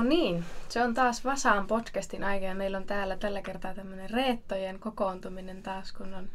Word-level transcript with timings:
No 0.00 0.06
niin, 0.06 0.44
se 0.68 0.82
on 0.82 0.94
taas 0.94 1.24
Vasaan 1.24 1.66
podcastin 1.66 2.24
aika 2.24 2.46
ja 2.46 2.54
meillä 2.54 2.78
on 2.78 2.84
täällä 2.84 3.16
tällä 3.16 3.42
kertaa 3.42 3.74
tämmöinen 3.74 4.10
Reettojen 4.10 4.78
kokoontuminen 4.78 5.62
taas, 5.62 5.92
kun 5.92 6.14
on 6.14 6.28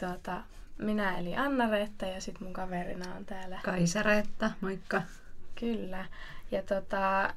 tuota, 0.00 0.42
minä 0.78 1.18
eli 1.18 1.36
Anna 1.36 1.70
Reetta 1.70 2.06
ja 2.06 2.20
sitten 2.20 2.44
mun 2.44 2.52
kaverina 2.52 3.14
on 3.14 3.24
täällä 3.24 3.60
Kaisa 3.64 4.02
Reetta, 4.02 4.50
moikka. 4.60 5.02
Kyllä. 5.54 6.04
Ja 6.50 6.62
tota, 6.62 7.34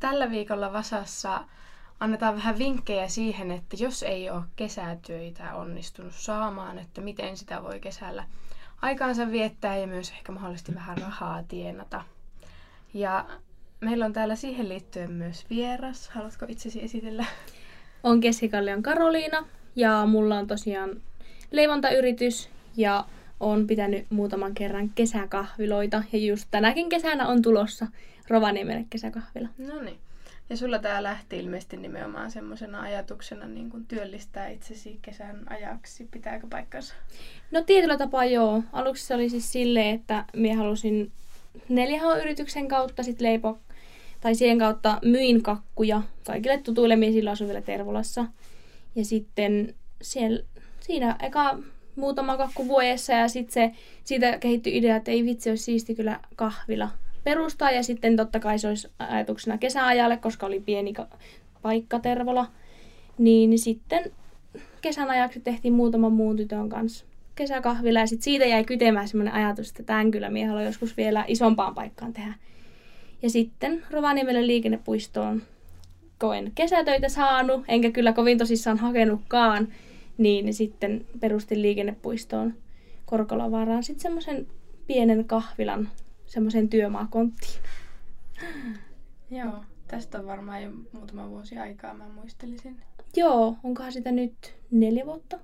tällä 0.00 0.30
viikolla 0.30 0.72
Vasassa 0.72 1.44
annetaan 2.00 2.36
vähän 2.36 2.58
vinkkejä 2.58 3.08
siihen, 3.08 3.50
että 3.50 3.76
jos 3.78 4.02
ei 4.02 4.30
ole 4.30 4.42
kesätyöitä 4.56 5.54
onnistunut 5.54 6.14
saamaan, 6.14 6.78
että 6.78 7.00
miten 7.00 7.36
sitä 7.36 7.62
voi 7.62 7.80
kesällä 7.80 8.24
aikaansa 8.82 9.30
viettää 9.30 9.76
ja 9.76 9.86
myös 9.86 10.10
ehkä 10.10 10.32
mahdollisesti 10.32 10.74
vähän 10.74 10.98
rahaa 10.98 11.42
tienata. 11.42 12.04
Ja 12.94 13.26
meillä 13.84 14.04
on 14.04 14.12
täällä 14.12 14.36
siihen 14.36 14.68
liittyen 14.68 15.12
myös 15.12 15.46
vieras. 15.50 16.08
Haluatko 16.08 16.46
itsesi 16.48 16.84
esitellä? 16.84 17.24
On 18.02 18.20
Kessikallion 18.20 18.82
Karoliina 18.82 19.46
ja 19.76 20.06
mulla 20.06 20.38
on 20.38 20.46
tosiaan 20.46 21.00
leivontayritys 21.50 22.48
ja 22.76 23.04
on 23.40 23.66
pitänyt 23.66 24.06
muutaman 24.10 24.54
kerran 24.54 24.90
kesäkahviloita 24.94 26.02
ja 26.12 26.18
just 26.18 26.48
tänäkin 26.50 26.88
kesänä 26.88 27.28
on 27.28 27.42
tulossa 27.42 27.86
Rovaniemelle 28.28 28.84
kesäkahvila. 28.90 29.48
No 29.58 29.82
niin. 29.82 29.98
Ja 30.50 30.56
sulla 30.56 30.78
tämä 30.78 31.02
lähti 31.02 31.38
ilmeisesti 31.38 31.76
nimenomaan 31.76 32.30
semmoisena 32.30 32.80
ajatuksena 32.80 33.46
niin 33.46 33.70
kuin 33.70 33.86
työllistää 33.86 34.48
itsesi 34.48 34.98
kesän 35.02 35.52
ajaksi. 35.52 36.08
Pitääkö 36.10 36.46
paikkansa? 36.50 36.94
No 37.50 37.62
tietyllä 37.62 37.96
tapaa 37.96 38.24
joo. 38.24 38.62
Aluksi 38.72 39.06
se 39.06 39.14
oli 39.14 39.28
siis 39.28 39.52
silleen, 39.52 39.94
että 39.94 40.24
minä 40.36 40.56
halusin 40.56 41.12
4H-yrityksen 41.58 42.68
kautta 42.68 43.02
sit 43.02 43.20
leipo, 43.20 43.58
tai 44.24 44.34
siihen 44.34 44.58
kautta 44.58 44.98
myin 45.04 45.42
kakkuja 45.42 46.02
kaikille 46.26 46.58
tutuille. 46.58 46.98
Asuin 47.30 47.48
vielä 47.48 47.62
Tervolassa. 47.62 48.24
Ja 48.96 49.04
sitten 49.04 49.74
siellä, 50.02 50.42
siinä 50.80 51.16
eka 51.22 51.58
muutama 51.96 52.36
kakku 52.36 52.68
vuodessa 52.68 53.12
ja 53.12 53.28
sitten 53.28 53.76
siitä 54.04 54.38
kehittyi 54.38 54.76
idea, 54.76 54.96
että 54.96 55.10
ei 55.10 55.24
vitsi, 55.24 55.50
olisi 55.50 55.64
siisti 55.64 55.94
kyllä 55.94 56.20
kahvila 56.36 56.90
perustaa 57.24 57.70
ja 57.70 57.82
sitten 57.82 58.16
totta 58.16 58.40
kai 58.40 58.58
se 58.58 58.68
olisi 58.68 58.88
ajatuksena 58.98 59.58
kesäajalle, 59.58 60.16
koska 60.16 60.46
oli 60.46 60.60
pieni 60.60 60.94
paikka 61.62 61.98
Tervola. 61.98 62.46
Niin 63.18 63.58
sitten 63.58 64.12
kesän 64.80 65.10
ajaksi 65.10 65.40
tehtiin 65.40 65.74
muutaman 65.74 66.12
muun 66.12 66.36
tytön 66.36 66.68
kanssa 66.68 67.04
kesäkahvila 67.34 68.00
ja 68.00 68.06
sitten 68.06 68.24
siitä 68.24 68.44
jäi 68.44 68.64
kytemään 68.64 69.08
semmoinen 69.08 69.34
ajatus, 69.34 69.68
että 69.68 69.82
tämän 69.82 70.10
kyllä 70.10 70.30
minä 70.30 70.62
joskus 70.62 70.96
vielä 70.96 71.24
isompaan 71.28 71.74
paikkaan 71.74 72.12
tehdä. 72.12 72.34
Ja 73.24 73.30
sitten 73.30 73.82
Rovaniemelle 73.90 74.46
liikennepuistoon 74.46 75.42
koen 76.18 76.52
kesätöitä 76.54 77.08
saanut, 77.08 77.64
enkä 77.68 77.90
kyllä 77.90 78.12
kovin 78.12 78.38
tosissaan 78.38 78.78
hakenutkaan, 78.78 79.68
niin 80.18 80.54
sitten 80.54 81.06
perustin 81.20 81.62
liikennepuistoon 81.62 82.54
Korkolavaaraan 83.06 83.82
sitten 83.82 84.02
semmoisen 84.02 84.46
pienen 84.86 85.24
kahvilan 85.24 85.88
semmoisen 86.26 86.68
työmaakonttiin. 86.68 87.60
Joo, 89.30 89.64
tästä 89.88 90.18
on 90.18 90.26
varmaan 90.26 90.62
jo 90.62 90.70
muutama 90.92 91.30
vuosi 91.30 91.58
aikaa, 91.58 91.94
mä 91.94 92.08
muistelisin. 92.08 92.76
Joo, 93.16 93.56
onkohan 93.62 93.92
sitä 93.92 94.12
nyt 94.12 94.54
neljä 94.70 95.06
vuotta? 95.06 95.38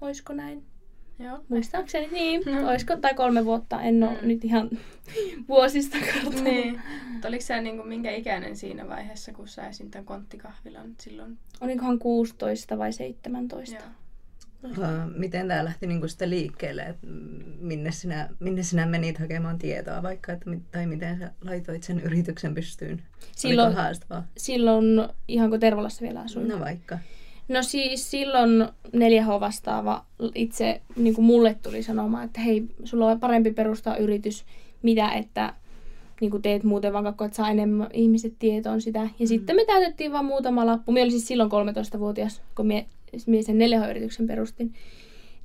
Oisko 0.00 0.32
näin? 0.32 0.71
Joo. 1.18 1.44
Muistaakseni 1.48 2.08
niin. 2.12 2.42
No. 2.46 2.68
Oisko, 2.68 2.96
tai 2.96 3.14
kolme 3.14 3.44
vuotta, 3.44 3.82
en 3.82 4.02
ole 4.02 4.18
mm. 4.22 4.28
nyt 4.28 4.44
ihan 4.44 4.70
vuosista 5.48 5.98
kartalla. 6.00 6.42
Niin. 6.42 6.80
oliko 7.24 7.44
sä 7.44 7.60
niin 7.60 7.76
kuin, 7.76 7.88
minkä 7.88 8.10
ikäinen 8.10 8.56
siinä 8.56 8.88
vaiheessa, 8.88 9.32
kun 9.32 9.48
sä 9.48 9.68
esin 9.68 9.90
tämän 9.90 10.04
konttikahvilan 10.04 10.94
silloin? 11.00 11.38
Olinkohan 11.60 11.98
16 11.98 12.78
vai 12.78 12.92
17? 12.92 13.76
Joo. 13.76 13.84
Miten 15.16 15.48
tämä 15.48 15.64
lähti 15.64 15.86
niinku 15.86 16.08
sitten 16.08 16.30
liikkeelle, 16.30 16.82
että 16.82 17.06
minne 17.60 17.92
sinä, 17.92 18.28
minne 18.40 18.62
sinä 18.62 18.86
menit 18.86 19.18
hakemaan 19.18 19.58
tietoa 19.58 20.02
vaikka, 20.02 20.32
että, 20.32 20.50
tai 20.70 20.86
miten 20.86 21.18
sä 21.18 21.30
laitoit 21.44 21.82
sen 21.82 22.00
yrityksen 22.00 22.54
pystyyn? 22.54 23.02
Silloin, 23.36 23.76
silloin 24.36 24.84
ihan 25.28 25.50
kun 25.50 25.60
Tervolassa 25.60 26.02
vielä 26.02 26.20
asuin. 26.20 26.48
No 26.48 26.60
vaikka. 26.60 26.98
No 27.48 27.62
siis 27.62 28.10
silloin 28.10 28.68
4H 28.96 29.40
vastaava 29.40 30.04
itse 30.34 30.80
niin 30.96 31.14
kuin 31.14 31.24
mulle 31.24 31.56
tuli 31.62 31.82
sanomaan, 31.82 32.24
että 32.24 32.40
hei, 32.40 32.64
sulla 32.84 33.06
on 33.06 33.20
parempi 33.20 33.52
perustaa 33.52 33.96
yritys, 33.96 34.44
mitä 34.82 35.10
että 35.10 35.54
niin 36.20 36.30
kuin 36.30 36.42
teet 36.42 36.64
muuten 36.64 36.92
vaan 36.92 37.06
että 37.06 37.36
saa 37.36 37.50
enemmän 37.50 37.88
ihmiset 37.92 38.34
tietoon 38.38 38.80
sitä. 38.80 38.98
Ja 38.98 39.08
mm. 39.20 39.26
sitten 39.26 39.56
me 39.56 39.64
täytettiin 39.64 40.12
vaan 40.12 40.24
muutama 40.24 40.66
lappu. 40.66 40.92
Minä 40.92 41.02
olin 41.02 41.10
siis 41.10 41.26
silloin 41.28 41.50
13-vuotias, 41.50 42.42
kun 42.56 42.66
mie, 42.66 42.86
mie 43.26 43.42
sen 43.42 43.58
4H-yrityksen 43.58 44.26
perustin. 44.26 44.72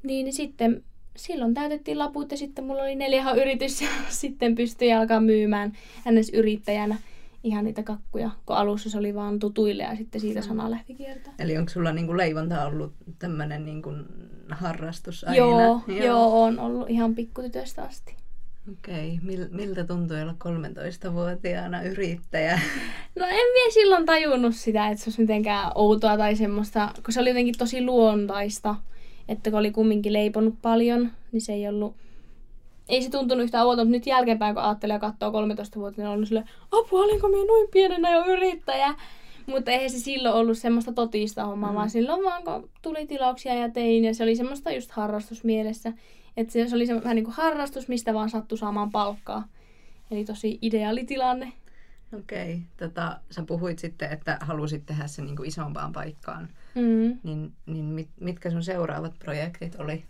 Niin, 0.04 0.34
sitten 0.34 0.84
silloin 1.16 1.54
täytettiin 1.54 2.00
laput 2.00 2.32
ja 2.32 2.38
sitten 2.38 2.66
mulla 2.66 2.82
oli 2.82 2.96
4H-yritys 2.96 3.82
ja 3.82 3.88
sitten 4.10 4.56
pystyi 4.56 4.94
alkaa 4.94 5.20
myymään 5.20 5.72
NS-yrittäjänä 6.10 6.96
ihan 7.44 7.66
niitä 7.66 7.84
kakkuja, 7.84 8.30
kun 8.46 8.56
alussa 8.56 8.90
se 8.90 8.98
oli 8.98 9.16
vaan 9.16 9.40
tutuille 9.40 9.84
ja 9.84 9.96
sitten 9.96 10.22
siitä 10.22 10.42
sana 10.42 10.72
lähti 10.72 10.94
kiertää. 10.94 11.34
Eli 11.40 11.58
onko 11.58 11.70
sulla 11.70 11.92
niinku 11.92 12.18
leivonta 12.18 12.66
ollut 12.66 12.94
tämmöinen 13.20 13.66
niinku 13.66 13.94
harrastus 14.50 15.24
aina? 15.24 15.38
Joo, 15.38 15.82
joo. 15.88 16.06
joo, 16.06 16.44
on 16.44 16.60
ollut 16.60 16.90
ihan 16.90 17.16
pikkutytöstä 17.16 17.84
asti. 17.84 18.16
Okei, 18.72 19.14
okay. 19.14 19.26
Mil, 19.26 19.48
miltä 19.52 19.84
tuntui 19.84 20.22
olla 20.22 20.36
13-vuotiaana 20.44 21.82
yrittäjä? 21.82 22.60
No 23.16 23.26
en 23.26 23.54
vielä 23.54 23.74
silloin 23.74 24.06
tajunnut 24.06 24.56
sitä, 24.56 24.88
että 24.88 25.04
se 25.04 25.10
olisi 25.10 25.22
mitenkään 25.22 25.72
outoa 25.76 26.18
tai 26.18 26.36
semmoista, 26.36 26.92
kun 27.04 27.14
se 27.14 27.20
oli 27.20 27.30
jotenkin 27.30 27.58
tosi 27.58 27.86
luontaista. 27.86 28.76
Että 29.28 29.50
kun 29.50 29.60
oli 29.60 29.72
kumminkin 29.72 30.14
leiponut 30.14 30.56
paljon, 30.62 31.12
niin 31.32 31.42
se 31.42 31.54
ei 31.54 31.68
ollut 31.68 31.96
ei 32.90 33.02
se 33.02 33.10
tuntunut 33.10 33.44
yhtään 33.44 33.66
outoa, 33.66 33.86
mutta 33.86 33.98
nyt 33.98 34.08
jälkeenpäin, 34.08 34.56
kun 34.56 34.64
ajattelee 34.64 34.96
ja 34.96 35.00
katsoo 35.00 35.32
13 35.32 35.80
vuotta, 35.80 36.02
niin 36.02 36.10
on 36.10 36.26
sille, 36.26 36.44
apua, 36.72 37.04
olinko 37.04 37.28
minä 37.28 37.46
noin 37.46 37.68
pienenä 37.72 38.12
jo 38.12 38.26
yrittäjä? 38.26 38.96
Mutta 39.46 39.72
eihän 39.72 39.90
se 39.90 40.00
silloin 40.00 40.36
ollut 40.36 40.58
semmoista 40.58 40.94
totista 40.94 41.46
hommaa, 41.46 41.70
mm. 41.70 41.76
vaan 41.76 41.90
silloin 41.90 42.24
vaan 42.24 42.44
kun 42.44 42.70
tuli 42.82 43.08
tilauksia 43.08 43.54
ja 43.54 43.70
tein, 43.70 44.06
ja 44.06 44.14
se 44.14 44.24
oli 44.24 44.36
semmoista 44.36 44.72
just 44.72 44.92
harrastusmielessä. 44.92 45.94
Että 46.38 46.54
se, 46.54 46.68
se 46.68 46.76
oli 46.76 46.88
se, 46.88 47.04
vähän 47.04 47.16
niin 47.16 47.26
kuin 47.26 47.36
harrastus, 47.36 47.88
mistä 47.88 48.14
vaan 48.14 48.30
sattui 48.30 48.58
saamaan 48.58 48.92
palkkaa. 48.92 49.48
Eli 50.12 50.26
tosi 50.26 50.60
ideaali 50.62 51.04
tilanne. 51.04 51.54
Okei. 52.20 52.54
Okay. 52.54 52.60
Tota, 52.78 53.20
sä 53.32 53.44
puhuit 53.44 53.80
sitten, 53.80 54.12
että 54.12 54.38
halusit 54.42 54.86
tehdä 54.86 55.08
sen 55.08 55.26
niin 55.26 55.36
kuin 55.36 55.48
isompaan 55.48 55.92
paikkaan. 55.92 56.50
Mm. 56.76 57.20
Niin, 57.24 57.54
niin 57.66 57.86
mit, 57.86 58.10
mitkä 58.20 58.52
sun 58.52 58.64
seuraavat 58.64 59.20
projektit 59.20 59.76
oli? 59.80 60.04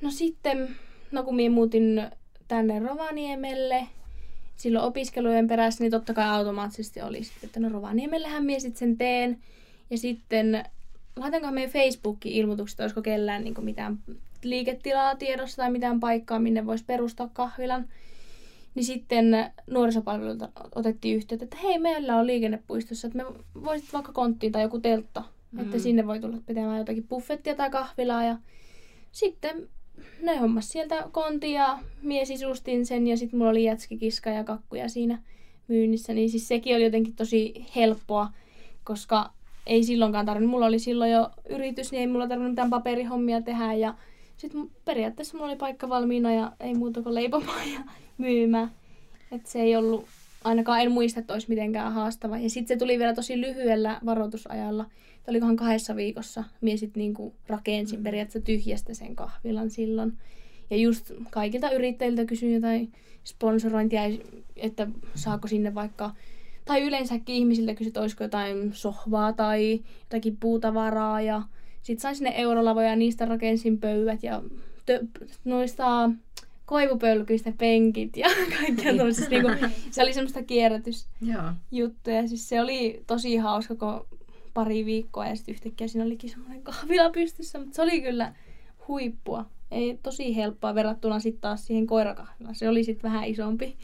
No 0.00 0.10
sitten 0.10 0.76
no 1.12 1.22
kun 1.22 1.36
minä 1.36 1.54
muutin 1.54 2.02
tänne 2.48 2.78
Rovaniemelle 2.78 3.86
silloin 4.56 4.84
opiskelujen 4.84 5.46
perässä, 5.46 5.84
niin 5.84 5.90
totta 5.90 6.14
kai 6.14 6.28
automaattisesti 6.28 7.02
oli 7.02 7.24
sitten, 7.24 7.46
että 7.46 7.60
no 7.60 7.68
Rovaniemellähän 7.68 8.44
minä 8.44 8.58
sitten 8.58 8.78
sen 8.78 8.96
teen. 8.96 9.38
Ja 9.90 9.98
sitten 9.98 10.64
laitankohan 11.16 11.54
meidän 11.54 11.72
Facebookin 11.72 12.32
ilmoitukset, 12.32 12.80
olisiko 12.80 13.02
kellään 13.02 13.44
niin 13.44 13.64
mitään 13.64 13.98
liiketilaa 14.42 15.16
tiedossa 15.16 15.56
tai 15.56 15.70
mitään 15.70 16.00
paikkaa, 16.00 16.38
minne 16.38 16.66
voisi 16.66 16.84
perustaa 16.84 17.30
kahvilan. 17.32 17.88
Niin 18.74 18.84
sitten 18.84 19.52
nuorisopalvelulta 19.66 20.48
otettiin 20.74 21.16
yhteyttä, 21.16 21.44
että 21.44 21.56
hei, 21.62 21.78
meillä 21.78 22.16
on 22.16 22.26
liikennepuistossa, 22.26 23.06
että 23.06 23.18
me 23.18 23.24
voisit 23.64 23.92
vaikka 23.92 24.12
konttiin 24.12 24.52
tai 24.52 24.62
joku 24.62 24.80
teltta, 24.80 25.22
mm. 25.52 25.60
että 25.60 25.78
sinne 25.78 26.06
voi 26.06 26.20
tulla 26.20 26.36
pitämään 26.46 26.78
jotakin 26.78 27.08
buffettia 27.08 27.54
tai 27.54 27.70
kahvilaa. 27.70 28.24
Ja 28.24 28.36
sitten 29.12 29.68
ne 30.22 30.36
hommas 30.36 30.68
sieltä 30.68 31.08
konti 31.12 31.52
ja 31.52 31.78
mie 32.02 32.24
sisustin 32.24 32.86
sen 32.86 33.06
ja 33.06 33.16
sitten 33.16 33.38
mulla 33.38 33.50
oli 33.50 33.64
jätskikiska 33.64 34.30
ja 34.30 34.44
kakkuja 34.44 34.88
siinä 34.88 35.18
myynnissä. 35.68 36.14
Niin 36.14 36.30
siis 36.30 36.48
sekin 36.48 36.76
oli 36.76 36.84
jotenkin 36.84 37.16
tosi 37.16 37.66
helppoa, 37.76 38.28
koska 38.84 39.30
ei 39.66 39.84
silloinkaan 39.84 40.26
tarvinnut. 40.26 40.50
Mulla 40.50 40.66
oli 40.66 40.78
silloin 40.78 41.12
jo 41.12 41.30
yritys, 41.48 41.92
niin 41.92 42.00
ei 42.00 42.06
mulla 42.06 42.28
tarvinnut 42.28 42.52
mitään 42.52 42.70
paperihommia 42.70 43.42
tehdä 43.42 43.72
ja 43.72 43.94
sitten 44.36 44.70
periaatteessa 44.84 45.36
mulla 45.36 45.50
oli 45.50 45.56
paikka 45.56 45.88
valmiina 45.88 46.32
ja 46.32 46.52
ei 46.60 46.74
muuta 46.74 47.02
kuin 47.02 47.14
leipomaan 47.14 47.72
ja 47.72 47.80
myymään. 48.18 48.70
Et 49.32 49.46
se 49.46 49.60
ei 49.60 49.76
ollut, 49.76 50.04
ainakaan 50.44 50.80
en 50.80 50.92
muista, 50.92 51.20
että 51.20 51.32
olisi 51.32 51.48
mitenkään 51.48 51.92
haastava. 51.92 52.38
Ja 52.38 52.50
sitten 52.50 52.76
se 52.76 52.78
tuli 52.78 52.98
vielä 52.98 53.14
tosi 53.14 53.40
lyhyellä 53.40 54.00
varoitusajalla 54.06 54.86
olikohan 55.28 55.56
kahdessa 55.56 55.96
viikossa, 55.96 56.44
mie 56.60 56.76
sitten 56.76 57.00
niinku 57.00 57.34
rakensin 57.46 57.98
mm. 57.98 58.02
periaatteessa 58.02 58.46
tyhjästä 58.46 58.94
sen 58.94 59.16
kahvilan 59.16 59.70
silloin. 59.70 60.12
Ja 60.70 60.76
just 60.76 61.12
kaikilta 61.30 61.70
yrittäjiltä 61.70 62.24
kysyin 62.24 62.54
jotain 62.54 62.92
sponsorointia, 63.24 64.02
että 64.56 64.86
saako 65.14 65.48
sinne 65.48 65.74
vaikka, 65.74 66.10
tai 66.64 66.82
yleensäkin 66.82 67.34
ihmisiltä 67.34 67.74
kysyin, 67.74 67.88
että 67.88 68.00
olisiko 68.00 68.24
jotain 68.24 68.72
sohvaa 68.74 69.32
tai 69.32 69.80
jotakin 70.00 70.36
puutavaraa. 70.36 71.20
Ja 71.20 71.42
sitten 71.82 72.02
sain 72.02 72.16
sinne 72.16 72.32
eurolavoja 72.36 72.88
ja 72.88 72.96
niistä 72.96 73.24
rakensin 73.24 73.78
pöydät 73.78 74.22
ja 74.22 74.42
tö, 74.86 75.04
noista 75.44 76.10
koivupölkyistä 76.66 77.52
penkit 77.58 78.16
ja 78.16 78.28
kaikkea 78.58 78.94
tuollaisista. 78.94 79.30
Niinku, 79.30 79.50
se 79.90 80.02
oli 80.02 80.12
semmoista 80.12 80.42
kierrätysjuttuja. 80.42 82.28
Siis 82.28 82.48
se 82.48 82.60
oli 82.60 83.02
tosi 83.06 83.36
hauska, 83.36 83.74
kun 83.74 84.06
pari 84.56 84.84
viikkoa 84.84 85.26
ja 85.26 85.36
sitten 85.36 85.54
yhtäkkiä 85.54 85.88
siinä 85.88 86.04
olikin 86.04 86.30
semmoinen 86.30 86.62
kahvila 86.62 87.10
pystyssä, 87.10 87.58
mutta 87.58 87.76
se 87.76 87.82
oli 87.82 88.00
kyllä 88.00 88.34
huippua. 88.88 89.46
Ei 89.70 89.98
tosi 90.02 90.36
helppoa 90.36 90.74
verrattuna 90.74 91.20
sitten 91.20 91.40
taas 91.40 91.66
siihen 91.66 91.86
koirakahvilaan. 91.86 92.54
Se 92.54 92.68
oli 92.68 92.84
sitten 92.84 93.12
vähän 93.12 93.24
isompi. 93.24 93.76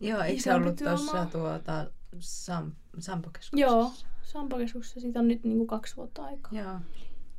Joo, 0.00 0.20
eikö 0.20 0.42
se 0.42 0.54
ollut 0.54 0.76
tuossa 0.76 1.26
tuota, 1.26 1.86
Sam, 2.18 2.72
Sampokeskuksessa? 2.98 3.66
Joo, 3.66 3.92
Sampokeskuksessa. 4.22 5.00
Siitä 5.00 5.18
on 5.18 5.28
nyt 5.28 5.44
niinku 5.44 5.66
kaksi 5.66 5.96
vuotta 5.96 6.24
aikaa. 6.24 6.52
Joo. 6.52 6.80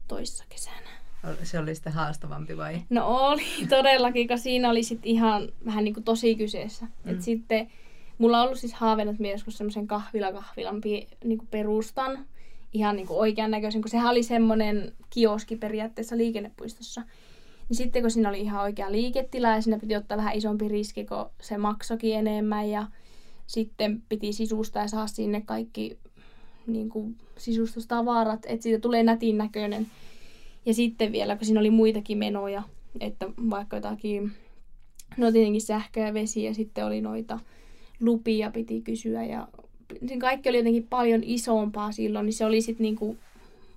Toissa 0.08 0.44
kesänä. 0.50 0.90
Se 1.44 1.60
oli 1.60 1.76
sitten 1.76 1.94
haastavampi 1.94 2.58
vai? 2.58 2.82
No 2.90 3.08
oli 3.08 3.44
todellakin, 3.70 4.28
koska 4.28 4.44
siinä 4.44 4.70
oli 4.70 4.84
sitten 4.84 5.12
ihan 5.12 5.50
vähän 5.66 5.84
niin 5.84 5.94
kuin 5.94 6.04
tosi 6.04 6.36
kyseessä. 6.36 6.86
Mm. 6.86 7.12
Et 7.12 7.22
sitten 7.22 7.72
mulla 8.18 8.40
on 8.40 8.46
ollut 8.46 8.60
siis 8.60 8.74
haaveena, 8.74 9.12
että 9.12 9.28
joskus 9.28 9.58
semmoisen 9.58 9.88
kahvila-kahvilan 9.88 10.82
niin 11.24 11.38
kuin 11.38 11.48
perustan 11.52 12.26
ihan 12.74 12.96
niin 12.96 13.08
kuin 13.08 13.20
oikean 13.20 13.52
näköisen, 13.52 13.82
kun 13.82 13.92
sehän 13.92 14.12
oli 14.12 14.24
semmoinen 14.24 14.92
kioski 15.10 15.56
periaatteessa 15.56 16.18
liikennepuistossa. 16.18 17.02
Niin 17.70 17.78
sitten 17.78 18.02
kun 18.02 18.12
siinä 18.12 18.30
oli 18.30 18.40
ihan 18.40 18.64
oikea 18.64 18.92
liiketila 18.92 19.48
ja 19.48 19.62
siinä 19.62 19.80
piti 19.80 19.96
ottaa 19.96 20.18
vähän 20.18 20.36
isompi 20.36 20.68
riski, 20.68 21.06
kun 21.06 21.30
se 21.42 21.58
maksokin 21.58 22.16
enemmän 22.16 22.70
ja 22.70 22.88
sitten 23.48 24.04
piti 24.10 24.34
sisustaa 24.34 24.82
ja 24.82 24.88
saada 24.88 25.08
sinne 25.08 25.42
kaikki 25.42 25.98
niin 26.68 26.90
kuin 26.90 27.16
sisustustavarat, 27.38 28.46
että 28.46 28.64
siitä 28.64 28.80
tulee 28.80 29.04
nätin 29.04 29.38
näköinen. 29.38 29.88
Ja 30.66 30.74
sitten 30.74 31.12
vielä, 31.12 31.36
kun 31.36 31.46
siinä 31.46 31.60
oli 31.60 31.70
muitakin 31.70 32.18
menoja, 32.18 32.64
että 33.00 33.30
vaikka 33.50 33.78
jotakin, 33.78 34.32
no 35.18 35.32
tietenkin 35.32 35.62
sähkö 35.62 36.00
ja 36.00 36.14
vesi 36.14 36.44
ja 36.44 36.54
sitten 36.54 36.86
oli 36.86 37.02
noita 37.02 37.40
lupia 38.00 38.52
piti 38.52 38.82
kysyä 38.82 39.24
ja 39.24 39.48
sen 40.08 40.20
kaikki 40.20 40.50
oli 40.50 40.58
jotenkin 40.58 40.88
paljon 40.90 41.22
isompaa 41.24 41.92
silloin, 41.92 42.26
niin 42.26 42.34
se 42.34 42.46
oli 42.46 42.62
sitten 42.62 42.84
niinku 42.84 43.18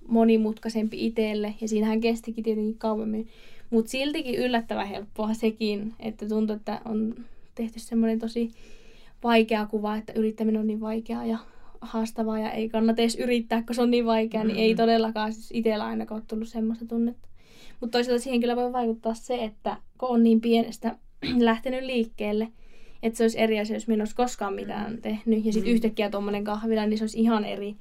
monimutkaisempi 0.07 1.05
itselle 1.05 1.53
ja 1.61 1.67
siinähän 1.67 2.01
kestikin 2.01 2.43
tietenkin 2.43 2.77
kauemmin. 2.77 3.27
Mutta 3.69 3.91
siltikin 3.91 4.35
yllättävän 4.35 4.87
helppoa 4.87 5.33
sekin, 5.33 5.93
että 5.99 6.27
tuntuu, 6.27 6.55
että 6.55 6.81
on 6.85 7.15
tehty 7.55 7.79
semmoinen 7.79 8.19
tosi 8.19 8.51
vaikea 9.23 9.65
kuva, 9.65 9.97
että 9.97 10.13
yrittäminen 10.15 10.61
on 10.61 10.67
niin 10.67 10.81
vaikeaa 10.81 11.25
ja 11.25 11.37
haastavaa 11.81 12.39
ja 12.39 12.51
ei 12.51 12.69
kannata 12.69 13.01
edes 13.01 13.15
yrittää, 13.15 13.63
kun 13.63 13.75
se 13.75 13.81
on 13.81 13.91
niin 13.91 14.05
vaikeaa, 14.05 14.43
niin 14.43 14.55
mm-hmm. 14.55 14.63
ei 14.63 14.75
todellakaan 14.75 15.33
siis 15.33 15.49
itsellä 15.53 15.85
ainakaan 15.85 16.21
ole 16.21 16.25
tullut 16.27 16.47
semmoista 16.47 16.85
tunnetta. 16.85 17.27
Mutta 17.79 17.97
toisaalta 17.97 18.23
siihen 18.23 18.39
kyllä 18.39 18.55
voi 18.55 18.73
vaikuttaa 18.73 19.13
se, 19.13 19.43
että 19.43 19.77
kun 19.97 20.09
on 20.09 20.23
niin 20.23 20.41
pienestä 20.41 20.95
lähtenyt 21.39 21.83
liikkeelle, 21.83 22.47
että 23.03 23.17
se 23.17 23.23
olisi 23.23 23.39
eri 23.39 23.59
asia, 23.59 23.75
jos 23.75 23.87
minä 23.87 23.95
en 23.95 24.01
olisi 24.01 24.15
koskaan 24.15 24.53
mitään 24.53 24.91
mm. 24.91 25.01
tehnyt. 25.01 25.45
Ja 25.45 25.53
sitten 25.53 25.71
mm. 25.71 25.75
yhtäkkiä 25.75 26.09
tuommoinen 26.09 26.43
kahvila, 26.43 26.85
niin 26.85 26.97
se 26.97 27.03
olisi 27.03 27.19
ihan 27.19 27.45
eri. 27.45 27.75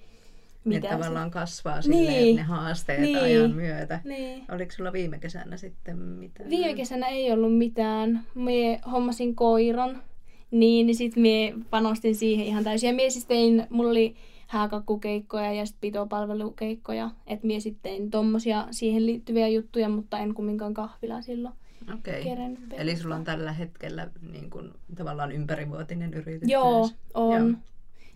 Mitä 0.64 0.88
ne 0.88 0.94
tavallaan 0.94 1.28
se... 1.28 1.32
kasvaa 1.32 1.82
silleen, 1.82 2.06
niin. 2.06 2.36
ne 2.36 2.42
haasteet 2.42 3.00
niin. 3.00 3.18
ajan 3.18 3.54
myötä. 3.54 4.00
Niin. 4.04 4.44
Oliko 4.50 4.72
sulla 4.72 4.92
viime 4.92 5.18
kesänä 5.18 5.56
sitten 5.56 5.98
mitään? 5.98 6.50
Viime 6.50 6.74
kesänä 6.74 7.06
ei 7.06 7.32
ollut 7.32 7.58
mitään. 7.58 8.26
Mie 8.34 8.80
hommasin 8.92 9.34
koiran, 9.36 10.02
niin, 10.50 10.86
niin 10.86 10.96
sitten 10.96 11.22
mie 11.22 11.54
panostin 11.70 12.14
siihen 12.14 12.46
ihan 12.46 12.64
täysin. 12.64 12.86
Ja 12.86 12.94
mie 12.94 13.10
siis 13.10 13.26
tein, 13.26 13.66
mulla 13.70 13.90
oli 13.90 14.14
hääkakkukeikkoja 14.46 15.52
ja 15.52 15.66
sitten 15.66 15.80
pitopalvelukeikkoja. 15.80 17.10
Että 17.26 17.46
mie 17.46 17.60
sitten 17.60 17.82
tein 17.82 18.10
tommosia 18.10 18.66
siihen 18.70 19.06
liittyviä 19.06 19.48
juttuja, 19.48 19.88
mutta 19.88 20.18
en 20.18 20.34
kumminkaan 20.34 20.74
kahvila 20.74 21.20
silloin. 21.20 21.54
Okei. 21.94 22.20
Okay. 22.20 22.56
Eli 22.72 22.96
sulla 22.96 23.16
on 23.16 23.24
tällä 23.24 23.52
hetkellä 23.52 24.10
niin 24.32 24.50
kun, 24.50 24.74
tavallaan 24.94 25.32
ympärivuotinen 25.32 26.14
yritys 26.14 26.48
Joo, 26.48 26.78
myös. 26.78 26.94
on. 27.14 27.48
Joo. 27.48 27.58